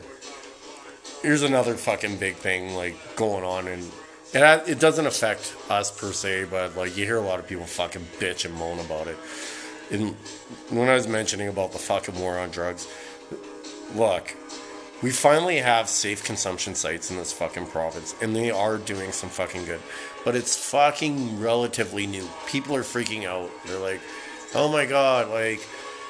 here's 1.23 1.43
another 1.43 1.75
fucking 1.75 2.19
big 2.19 2.35
thing 2.37 2.75
like 2.75 2.95
going 3.17 3.45
on, 3.45 3.67
and 4.35 4.43
it 4.45 4.69
it 4.69 4.81
doesn't 4.81 5.07
affect 5.07 5.55
us 5.71 5.91
per 5.91 6.13
se, 6.13 6.47
but 6.51 6.77
like 6.77 6.97
you 6.97 7.05
hear 7.05 7.17
a 7.17 7.23
lot 7.23 7.39
of 7.39 7.47
people 7.47 7.65
fucking 7.65 8.07
bitch 8.19 8.45
and 8.45 8.55
moan 8.55 8.79
about 8.81 9.07
it. 9.07 9.17
And 9.91 10.15
when 10.71 10.89
I 10.89 10.95
was 10.95 11.07
mentioning 11.07 11.49
about 11.49 11.73
the 11.73 11.79
fucking 11.79 12.19
war 12.19 12.39
on 12.39 12.51
drugs, 12.51 12.89
look, 13.95 14.35
we 15.03 15.11
finally 15.11 15.59
have 15.59 15.89
safe 15.89 16.25
consumption 16.25 16.75
sites 16.75 17.11
in 17.11 17.17
this 17.17 17.33
fucking 17.33 17.67
province, 17.67 18.15
and 18.23 18.35
they 18.35 18.51
are 18.51 18.79
doing 18.79 19.13
some 19.13 19.29
fucking 19.29 19.67
good. 19.67 19.81
But 20.25 20.35
it's 20.35 20.71
fucking 20.71 21.41
relatively 21.41 22.07
new. 22.07 22.27
People 22.47 22.75
are 22.75 22.83
freaking 22.83 23.25
out. 23.25 23.51
They're 23.67 23.79
like, 23.79 24.01
oh 24.55 24.73
my 24.73 24.87
god, 24.87 25.29
like, 25.29 25.61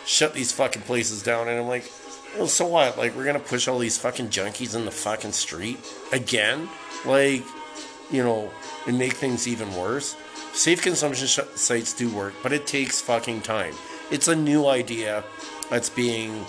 shut 0.07 0.35
these 0.35 0.53
fucking 0.53 0.83
places 0.83 1.23
down. 1.23 1.49
And 1.49 1.59
I'm 1.59 1.67
like, 1.67 1.91
well, 2.37 2.47
so 2.47 2.67
what? 2.67 2.97
Like, 2.97 3.17
we're 3.17 3.25
gonna 3.25 3.41
push 3.41 3.67
all 3.67 3.79
these 3.79 3.99
fucking 3.99 4.29
junkies 4.29 4.77
in 4.77 4.85
the 4.85 4.91
fucking 4.91 5.33
street 5.33 5.79
again? 6.13 6.69
Like, 7.05 7.43
you 8.15 8.23
know, 8.23 8.51
and 8.87 8.99
make 8.99 9.15
things 9.15 9.49
even 9.49 9.75
worse? 9.75 10.17
Safe 10.53 10.81
consumption 10.81 11.27
sh- 11.27 11.41
sites 11.57 11.93
do 11.93 12.09
work, 12.15 12.35
but 12.43 12.53
it 12.53 12.67
takes 12.67 13.01
fucking 13.01 13.43
time. 13.43 13.75
It's 14.11 14.29
a 14.29 14.37
new 14.37 14.67
idea 14.67 15.25
that's 15.71 15.91
being, 15.91 16.45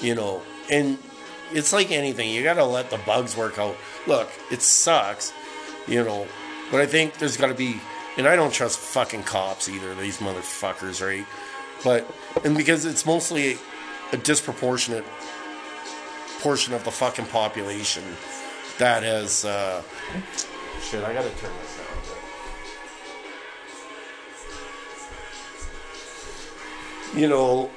you 0.00 0.14
know, 0.14 0.42
and 0.70 0.98
it's 1.52 1.72
like 1.72 1.90
anything. 1.90 2.30
You 2.30 2.42
got 2.42 2.54
to 2.54 2.64
let 2.64 2.90
the 2.90 2.98
bugs 2.98 3.36
work 3.36 3.58
out. 3.58 3.76
Look, 4.06 4.28
it 4.50 4.62
sucks, 4.62 5.32
you 5.86 6.04
know, 6.04 6.26
but 6.70 6.80
I 6.80 6.86
think 6.86 7.18
there's 7.18 7.36
got 7.36 7.48
to 7.48 7.54
be, 7.54 7.80
and 8.16 8.26
I 8.26 8.36
don't 8.36 8.52
trust 8.52 8.78
fucking 8.78 9.22
cops 9.22 9.68
either. 9.68 9.94
These 9.94 10.18
motherfuckers, 10.18 11.04
right? 11.04 11.26
But 11.82 12.12
and 12.44 12.56
because 12.56 12.84
it's 12.84 13.06
mostly 13.06 13.56
a 14.12 14.16
disproportionate 14.16 15.04
portion 16.40 16.74
of 16.74 16.84
the 16.84 16.90
fucking 16.90 17.26
population 17.26 18.04
that 18.78 19.02
has. 19.02 19.44
Uh, 19.44 19.82
shit, 20.82 21.04
I 21.04 21.12
gotta 21.12 21.30
turn 21.30 21.50
this 21.60 21.76
down. 21.76 21.86
You 27.20 27.28
know, 27.28 27.70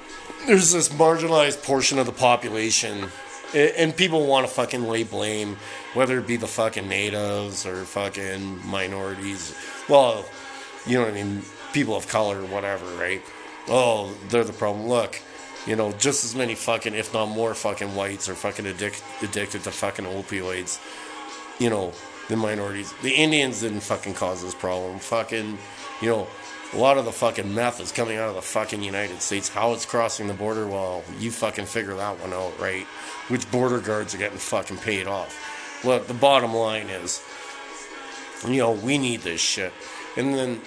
there's 0.45 0.71
this 0.71 0.89
marginalized 0.89 1.63
portion 1.63 1.97
of 1.97 2.05
the 2.05 2.11
population 2.11 3.09
and 3.53 3.95
people 3.95 4.25
want 4.25 4.47
to 4.47 4.53
fucking 4.53 4.83
lay 4.83 5.03
blame, 5.03 5.57
whether 5.93 6.17
it 6.17 6.27
be 6.27 6.37
the 6.37 6.47
fucking 6.47 6.87
natives 6.87 7.65
or 7.65 7.85
fucking 7.85 8.65
minorities. 8.67 9.55
Well, 9.87 10.25
you 10.85 10.97
know 10.97 11.05
what 11.05 11.13
I 11.13 11.23
mean? 11.23 11.43
People 11.71 11.95
of 11.95 12.07
color, 12.07 12.41
whatever, 12.45 12.85
right? 12.95 13.21
Oh, 13.67 14.15
they're 14.29 14.43
the 14.43 14.53
problem. 14.53 14.87
Look, 14.87 15.21
you 15.65 15.75
know, 15.75 15.91
just 15.93 16.25
as 16.25 16.35
many 16.35 16.55
fucking, 16.55 16.93
if 16.93 17.13
not 17.13 17.27
more 17.27 17.53
fucking 17.53 17.95
whites 17.95 18.27
are 18.27 18.35
fucking 18.35 18.65
addic- 18.65 19.23
addicted 19.23 19.63
to 19.63 19.71
fucking 19.71 20.05
opioids, 20.05 20.79
you 21.59 21.69
know, 21.69 21.93
than 22.29 22.39
minorities. 22.39 22.93
The 23.01 23.13
Indians 23.13 23.61
didn't 23.61 23.81
fucking 23.81 24.13
cause 24.13 24.41
this 24.41 24.55
problem. 24.55 24.99
Fucking, 24.99 25.57
you 26.01 26.09
know, 26.09 26.27
a 26.73 26.77
lot 26.77 26.97
of 26.97 27.05
the 27.05 27.11
fucking 27.11 27.53
meth 27.53 27.79
is 27.79 27.91
coming 27.91 28.17
out 28.17 28.29
of 28.29 28.35
the 28.35 28.41
fucking 28.41 28.81
United 28.81 29.21
States. 29.21 29.49
How 29.49 29.73
it's 29.73 29.85
crossing 29.85 30.27
the 30.27 30.33
border, 30.33 30.67
well, 30.67 31.03
you 31.19 31.31
fucking 31.31 31.65
figure 31.65 31.93
that 31.95 32.19
one 32.19 32.33
out, 32.33 32.59
right? 32.59 32.85
Which 33.27 33.49
border 33.51 33.79
guards 33.79 34.15
are 34.15 34.17
getting 34.17 34.37
fucking 34.37 34.77
paid 34.77 35.05
off. 35.05 35.83
Look, 35.83 36.07
the 36.07 36.13
bottom 36.13 36.53
line 36.53 36.87
is, 36.87 37.21
you 38.47 38.57
know, 38.57 38.71
we 38.71 38.97
need 38.97 39.21
this 39.21 39.41
shit. 39.41 39.73
And 40.17 40.33
then, 40.33 40.61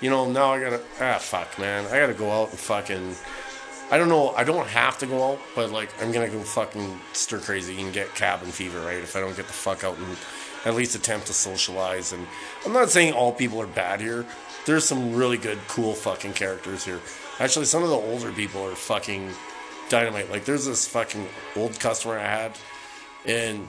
you 0.00 0.10
know, 0.10 0.30
now 0.30 0.52
I 0.52 0.60
gotta, 0.60 0.80
ah, 1.00 1.18
fuck, 1.18 1.58
man. 1.58 1.86
I 1.86 1.98
gotta 1.98 2.14
go 2.14 2.30
out 2.30 2.50
and 2.50 2.58
fucking, 2.58 3.16
I 3.90 3.98
don't 3.98 4.08
know, 4.08 4.30
I 4.30 4.44
don't 4.44 4.68
have 4.68 4.98
to 4.98 5.06
go 5.06 5.32
out, 5.32 5.40
but 5.56 5.70
like, 5.70 5.90
I'm 6.00 6.12
gonna 6.12 6.28
go 6.28 6.40
fucking 6.40 7.00
stir 7.12 7.40
crazy 7.40 7.80
and 7.80 7.92
get 7.92 8.14
cabin 8.14 8.50
fever, 8.50 8.80
right? 8.80 8.98
If 8.98 9.16
I 9.16 9.20
don't 9.20 9.36
get 9.36 9.46
the 9.46 9.52
fuck 9.52 9.82
out 9.82 9.96
and 9.98 10.16
at 10.64 10.74
least 10.74 10.94
attempt 10.94 11.26
to 11.28 11.32
socialize. 11.32 12.12
And 12.12 12.26
I'm 12.64 12.72
not 12.72 12.90
saying 12.90 13.12
all 13.12 13.32
people 13.32 13.60
are 13.60 13.66
bad 13.66 14.00
here 14.00 14.26
there's 14.64 14.84
some 14.84 15.14
really 15.14 15.36
good, 15.36 15.58
cool 15.68 15.94
fucking 15.94 16.32
characters 16.32 16.84
here. 16.84 17.00
Actually, 17.38 17.66
some 17.66 17.82
of 17.82 17.90
the 17.90 17.96
older 17.96 18.32
people 18.32 18.64
are 18.64 18.74
fucking 18.74 19.30
dynamite. 19.88 20.30
Like, 20.30 20.44
there's 20.44 20.66
this 20.66 20.88
fucking 20.88 21.26
old 21.56 21.78
customer 21.78 22.18
I 22.18 22.24
had, 22.24 22.52
and 23.26 23.68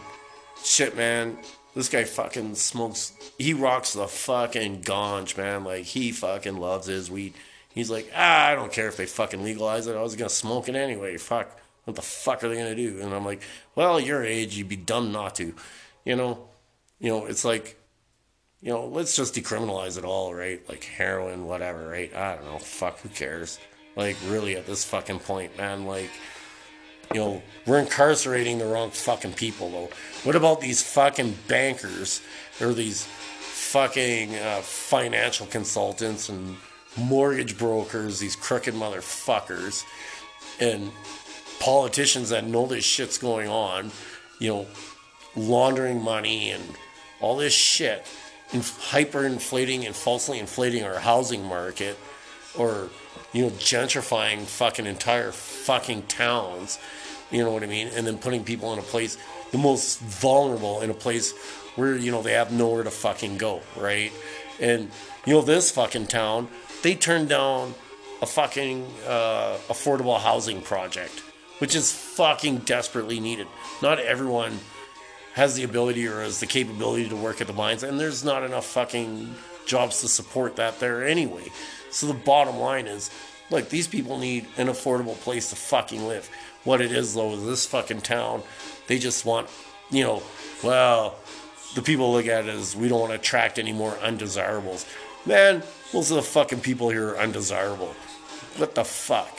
shit, 0.63 0.95
man, 0.95 1.37
this 1.73 1.89
guy 1.89 2.03
fucking 2.03 2.55
smokes. 2.55 3.13
He 3.37 3.53
rocks 3.53 3.93
the 3.93 4.07
fucking 4.07 4.83
ganj, 4.83 5.37
man. 5.37 5.63
Like, 5.63 5.83
he 5.83 6.11
fucking 6.11 6.57
loves 6.57 6.87
his 6.87 7.11
weed. 7.11 7.33
He's 7.73 7.91
like, 7.91 8.09
ah, 8.15 8.47
I 8.47 8.55
don't 8.55 8.71
care 8.71 8.87
if 8.87 8.95
they 8.95 9.05
fucking 9.05 9.43
legalize 9.43 9.87
it. 9.87 9.97
I 9.97 10.01
was 10.01 10.15
gonna 10.15 10.29
smoke 10.29 10.69
it 10.69 10.75
anyway. 10.75 11.17
Fuck. 11.17 11.59
What 11.83 11.95
the 11.95 12.01
fuck 12.01 12.43
are 12.43 12.49
they 12.49 12.55
gonna 12.55 12.73
do? 12.73 12.99
And 13.01 13.13
I'm 13.13 13.25
like, 13.25 13.41
well, 13.75 13.99
your 13.99 14.23
age, 14.23 14.55
you'd 14.55 14.69
be 14.69 14.77
dumb 14.77 15.11
not 15.11 15.35
to. 15.35 15.53
You 16.05 16.15
know, 16.15 16.47
you 16.99 17.09
know, 17.09 17.25
it's 17.25 17.45
like, 17.45 17.79
you 18.61 18.71
know, 18.71 18.85
let's 18.85 19.15
just 19.15 19.35
decriminalize 19.35 19.97
it 19.97 20.05
all, 20.05 20.33
right? 20.33 20.67
Like 20.67 20.83
heroin, 20.83 21.45
whatever, 21.45 21.87
right? 21.87 22.13
I 22.15 22.35
don't 22.35 22.45
know. 22.45 22.57
Fuck, 22.59 22.99
who 22.99 23.09
cares? 23.09 23.59
Like, 23.95 24.17
really, 24.27 24.55
at 24.55 24.65
this 24.65 24.83
fucking 24.83 25.19
point, 25.19 25.57
man, 25.57 25.85
like, 25.85 26.09
you 27.13 27.19
know, 27.19 27.41
we're 27.65 27.79
incarcerating 27.79 28.57
the 28.57 28.65
wrong 28.65 28.91
fucking 28.91 29.33
people, 29.33 29.69
though. 29.69 29.89
What 30.23 30.35
about 30.35 30.61
these 30.61 30.81
fucking 30.81 31.35
bankers 31.47 32.21
or 32.59 32.73
these 32.73 33.03
fucking 33.03 34.35
uh, 34.35 34.61
financial 34.61 35.45
consultants 35.45 36.29
and 36.29 36.57
mortgage 36.97 37.57
brokers, 37.57 38.19
these 38.19 38.35
crooked 38.35 38.73
motherfuckers, 38.73 39.83
and 40.59 40.91
politicians 41.59 42.29
that 42.29 42.45
know 42.45 42.65
this 42.65 42.83
shit's 42.83 43.17
going 43.17 43.47
on, 43.47 43.91
you 44.39 44.49
know, 44.49 44.65
laundering 45.35 46.01
money 46.01 46.51
and 46.51 46.63
all 47.19 47.37
this 47.37 47.53
shit, 47.53 48.05
and 48.53 48.61
hyperinflating 48.61 49.85
and 49.85 49.95
falsely 49.95 50.39
inflating 50.39 50.83
our 50.83 50.99
housing 50.99 51.43
market, 51.43 51.97
or 52.57 52.89
you 53.33 53.43
know, 53.43 53.49
gentrifying 53.51 54.43
fucking 54.43 54.85
entire 54.85 55.31
fucking 55.31 56.03
towns, 56.03 56.79
you 57.31 57.43
know 57.43 57.51
what 57.51 57.63
I 57.63 57.67
mean, 57.67 57.89
and 57.89 58.05
then 58.07 58.17
putting 58.17 58.43
people 58.43 58.71
in 58.73 58.79
a 58.79 58.83
place, 58.83 59.17
the 59.51 59.57
most 59.57 59.99
vulnerable 59.99 60.81
in 60.81 60.89
a 60.89 60.93
place 60.93 61.33
where 61.75 61.95
you 61.95 62.11
know 62.11 62.21
they 62.21 62.33
have 62.33 62.51
nowhere 62.51 62.83
to 62.83 62.91
fucking 62.91 63.37
go, 63.37 63.61
right? 63.75 64.11
And 64.59 64.91
you 65.25 65.33
know, 65.33 65.41
this 65.41 65.71
fucking 65.71 66.07
town, 66.07 66.47
they 66.81 66.95
turned 66.95 67.29
down 67.29 67.73
a 68.21 68.25
fucking 68.25 68.85
uh, 69.07 69.57
affordable 69.67 70.19
housing 70.19 70.61
project, 70.61 71.19
which 71.59 71.75
is 71.75 71.91
fucking 71.91 72.59
desperately 72.59 73.19
needed. 73.19 73.47
Not 73.81 73.99
everyone 73.99 74.59
has 75.35 75.55
the 75.55 75.63
ability 75.63 76.07
or 76.07 76.21
has 76.21 76.39
the 76.39 76.45
capability 76.45 77.09
to 77.09 77.15
work 77.15 77.41
at 77.41 77.47
the 77.47 77.53
mines, 77.53 77.83
and 77.83 77.99
there's 77.99 78.23
not 78.23 78.41
enough 78.41 78.65
fucking 78.65 79.35
jobs 79.65 79.99
to 79.99 80.07
support 80.07 80.55
that 80.55 80.79
there 80.79 81.05
anyway. 81.05 81.43
So 81.91 82.07
the 82.07 82.13
bottom 82.13 82.57
line 82.57 82.87
is, 82.87 83.11
look, 83.51 83.69
these 83.69 83.87
people 83.87 84.17
need 84.17 84.47
an 84.57 84.67
affordable 84.67 85.19
place 85.19 85.49
to 85.49 85.57
fucking 85.57 86.07
live. 86.07 86.29
What 86.63 86.79
it 86.79 86.91
is 86.91 87.13
though 87.13 87.33
is 87.33 87.45
this 87.45 87.65
fucking 87.65 88.01
town, 88.01 88.43
they 88.87 88.97
just 88.97 89.25
want, 89.25 89.49
you 89.91 90.03
know, 90.03 90.23
well, 90.63 91.15
the 91.75 91.81
people 91.81 92.13
look 92.13 92.27
at 92.27 92.45
it 92.45 92.55
as 92.55 92.73
we 92.73 92.87
don't 92.87 93.01
want 93.01 93.11
to 93.11 93.19
attract 93.19 93.59
any 93.59 93.73
more 93.73 93.97
undesirables. 93.97 94.85
Man, 95.25 95.63
most 95.93 96.11
of 96.11 96.15
the 96.15 96.21
fucking 96.21 96.61
people 96.61 96.89
here 96.89 97.09
are 97.09 97.19
undesirable. 97.19 97.93
What 98.55 98.73
the 98.73 98.85
fuck? 98.85 99.37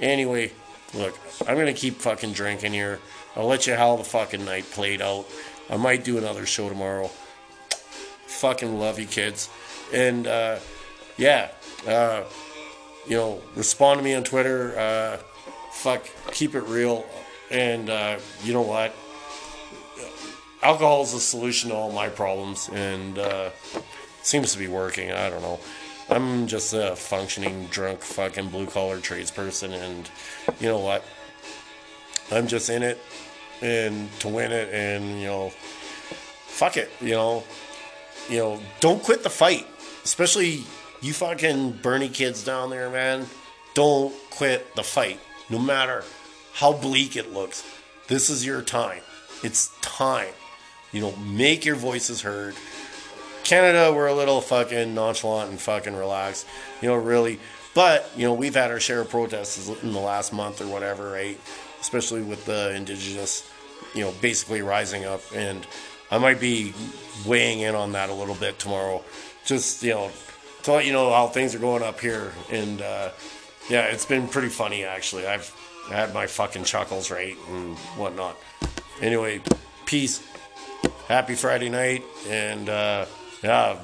Anyway, 0.00 0.52
look, 0.94 1.18
I'm 1.46 1.56
gonna 1.56 1.72
keep 1.72 1.96
fucking 1.96 2.32
drinking 2.32 2.72
here. 2.72 3.00
I'll 3.36 3.46
let 3.46 3.66
you 3.66 3.74
how 3.74 3.96
the 3.96 4.04
fucking 4.04 4.44
night 4.44 4.64
played 4.70 5.00
out. 5.00 5.26
I 5.68 5.76
might 5.76 6.04
do 6.04 6.18
another 6.18 6.46
show 6.46 6.68
tomorrow. 6.68 7.10
Fucking 8.26 8.78
love 8.78 8.98
you 8.98 9.06
kids. 9.06 9.48
And 9.92 10.26
uh, 10.26 10.58
yeah, 11.16 11.50
uh, 11.86 12.24
you 13.06 13.16
know, 13.16 13.42
respond 13.54 13.98
to 13.98 14.04
me 14.04 14.14
on 14.14 14.24
Twitter. 14.24 14.78
Uh, 14.78 15.16
fuck, 15.72 16.08
keep 16.32 16.54
it 16.54 16.62
real. 16.62 17.04
And 17.50 17.90
uh, 17.90 18.18
you 18.42 18.52
know 18.52 18.62
what? 18.62 18.94
Alcohol 20.62 21.02
is 21.02 21.12
the 21.12 21.20
solution 21.20 21.70
to 21.70 21.76
all 21.76 21.90
my 21.90 22.08
problems, 22.08 22.68
and 22.72 23.18
uh, 23.18 23.50
seems 24.22 24.52
to 24.52 24.58
be 24.58 24.68
working. 24.68 25.10
I 25.10 25.30
don't 25.30 25.42
know. 25.42 25.58
I'm 26.10 26.48
just 26.48 26.74
a 26.74 26.96
functioning 26.96 27.66
drunk 27.66 28.02
fucking 28.02 28.48
blue 28.48 28.66
collar 28.66 28.98
tradesperson, 28.98 29.72
and 29.72 30.10
you 30.60 30.68
know 30.68 30.78
what? 30.78 31.04
I'm 32.30 32.46
just 32.46 32.70
in 32.70 32.82
it 32.82 32.98
and 33.62 34.08
to 34.20 34.28
win 34.28 34.52
it, 34.52 34.72
and 34.72 35.20
you 35.20 35.26
know, 35.26 35.50
fuck 35.50 36.76
it, 36.76 36.90
you 37.00 37.10
know, 37.10 37.44
you 38.28 38.38
know, 38.38 38.60
don't 38.80 39.02
quit 39.02 39.22
the 39.22 39.30
fight, 39.30 39.66
especially 40.04 40.62
you 41.00 41.12
fucking 41.12 41.72
Bernie 41.82 42.08
kids 42.08 42.44
down 42.44 42.70
there, 42.70 42.90
man. 42.90 43.26
Don't 43.74 44.14
quit 44.30 44.74
the 44.76 44.82
fight, 44.82 45.18
no 45.48 45.58
matter 45.58 46.04
how 46.54 46.72
bleak 46.72 47.16
it 47.16 47.32
looks. 47.32 47.64
This 48.08 48.28
is 48.28 48.44
your 48.44 48.62
time. 48.62 49.02
It's 49.42 49.72
time. 49.80 50.32
You 50.92 51.00
know, 51.00 51.16
make 51.16 51.64
your 51.64 51.76
voices 51.76 52.22
heard. 52.22 52.54
Canada, 53.44 53.92
we're 53.94 54.08
a 54.08 54.14
little 54.14 54.40
fucking 54.40 54.94
nonchalant 54.94 55.50
and 55.50 55.60
fucking 55.60 55.94
relaxed. 55.94 56.46
You 56.82 56.88
know, 56.88 56.96
really. 56.96 57.40
But, 57.74 58.10
you 58.16 58.24
know, 58.24 58.34
we've 58.34 58.54
had 58.54 58.70
our 58.70 58.80
share 58.80 59.00
of 59.00 59.10
protests 59.10 59.68
in 59.82 59.92
the 59.92 60.00
last 60.00 60.32
month 60.32 60.60
or 60.60 60.66
whatever, 60.66 61.10
right? 61.10 61.38
Especially 61.80 62.22
with 62.22 62.44
the 62.44 62.74
indigenous, 62.74 63.48
you 63.94 64.02
know, 64.02 64.12
basically 64.20 64.62
rising 64.62 65.04
up. 65.04 65.22
And 65.34 65.66
I 66.10 66.18
might 66.18 66.40
be 66.40 66.74
weighing 67.24 67.60
in 67.60 67.74
on 67.74 67.92
that 67.92 68.10
a 68.10 68.14
little 68.14 68.34
bit 68.34 68.58
tomorrow. 68.58 69.04
Just, 69.44 69.82
you 69.82 69.94
know, 69.94 70.10
to 70.64 70.72
let 70.72 70.84
you 70.84 70.92
know 70.92 71.10
how 71.12 71.28
things 71.28 71.54
are 71.54 71.60
going 71.60 71.82
up 71.82 72.00
here. 72.00 72.32
And, 72.50 72.82
uh, 72.82 73.10
yeah, 73.68 73.84
it's 73.84 74.06
been 74.06 74.26
pretty 74.26 74.48
funny, 74.48 74.84
actually. 74.84 75.26
I've 75.26 75.54
had 75.88 76.12
my 76.12 76.26
fucking 76.26 76.64
chuckles, 76.64 77.10
right? 77.10 77.36
And 77.48 77.76
whatnot. 77.96 78.36
Anyway, 79.00 79.40
peace 79.86 80.22
happy 81.10 81.34
Friday 81.34 81.68
night. 81.68 82.04
And 82.28 82.68
uh, 82.68 83.04
yeah, 83.42 83.78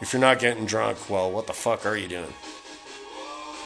if 0.00 0.12
you're 0.12 0.20
not 0.20 0.38
getting 0.38 0.64
drunk, 0.64 1.10
well, 1.10 1.30
what 1.30 1.46
the 1.46 1.52
fuck 1.52 1.84
are 1.84 1.96
you 1.96 2.08
doing? 2.08 2.32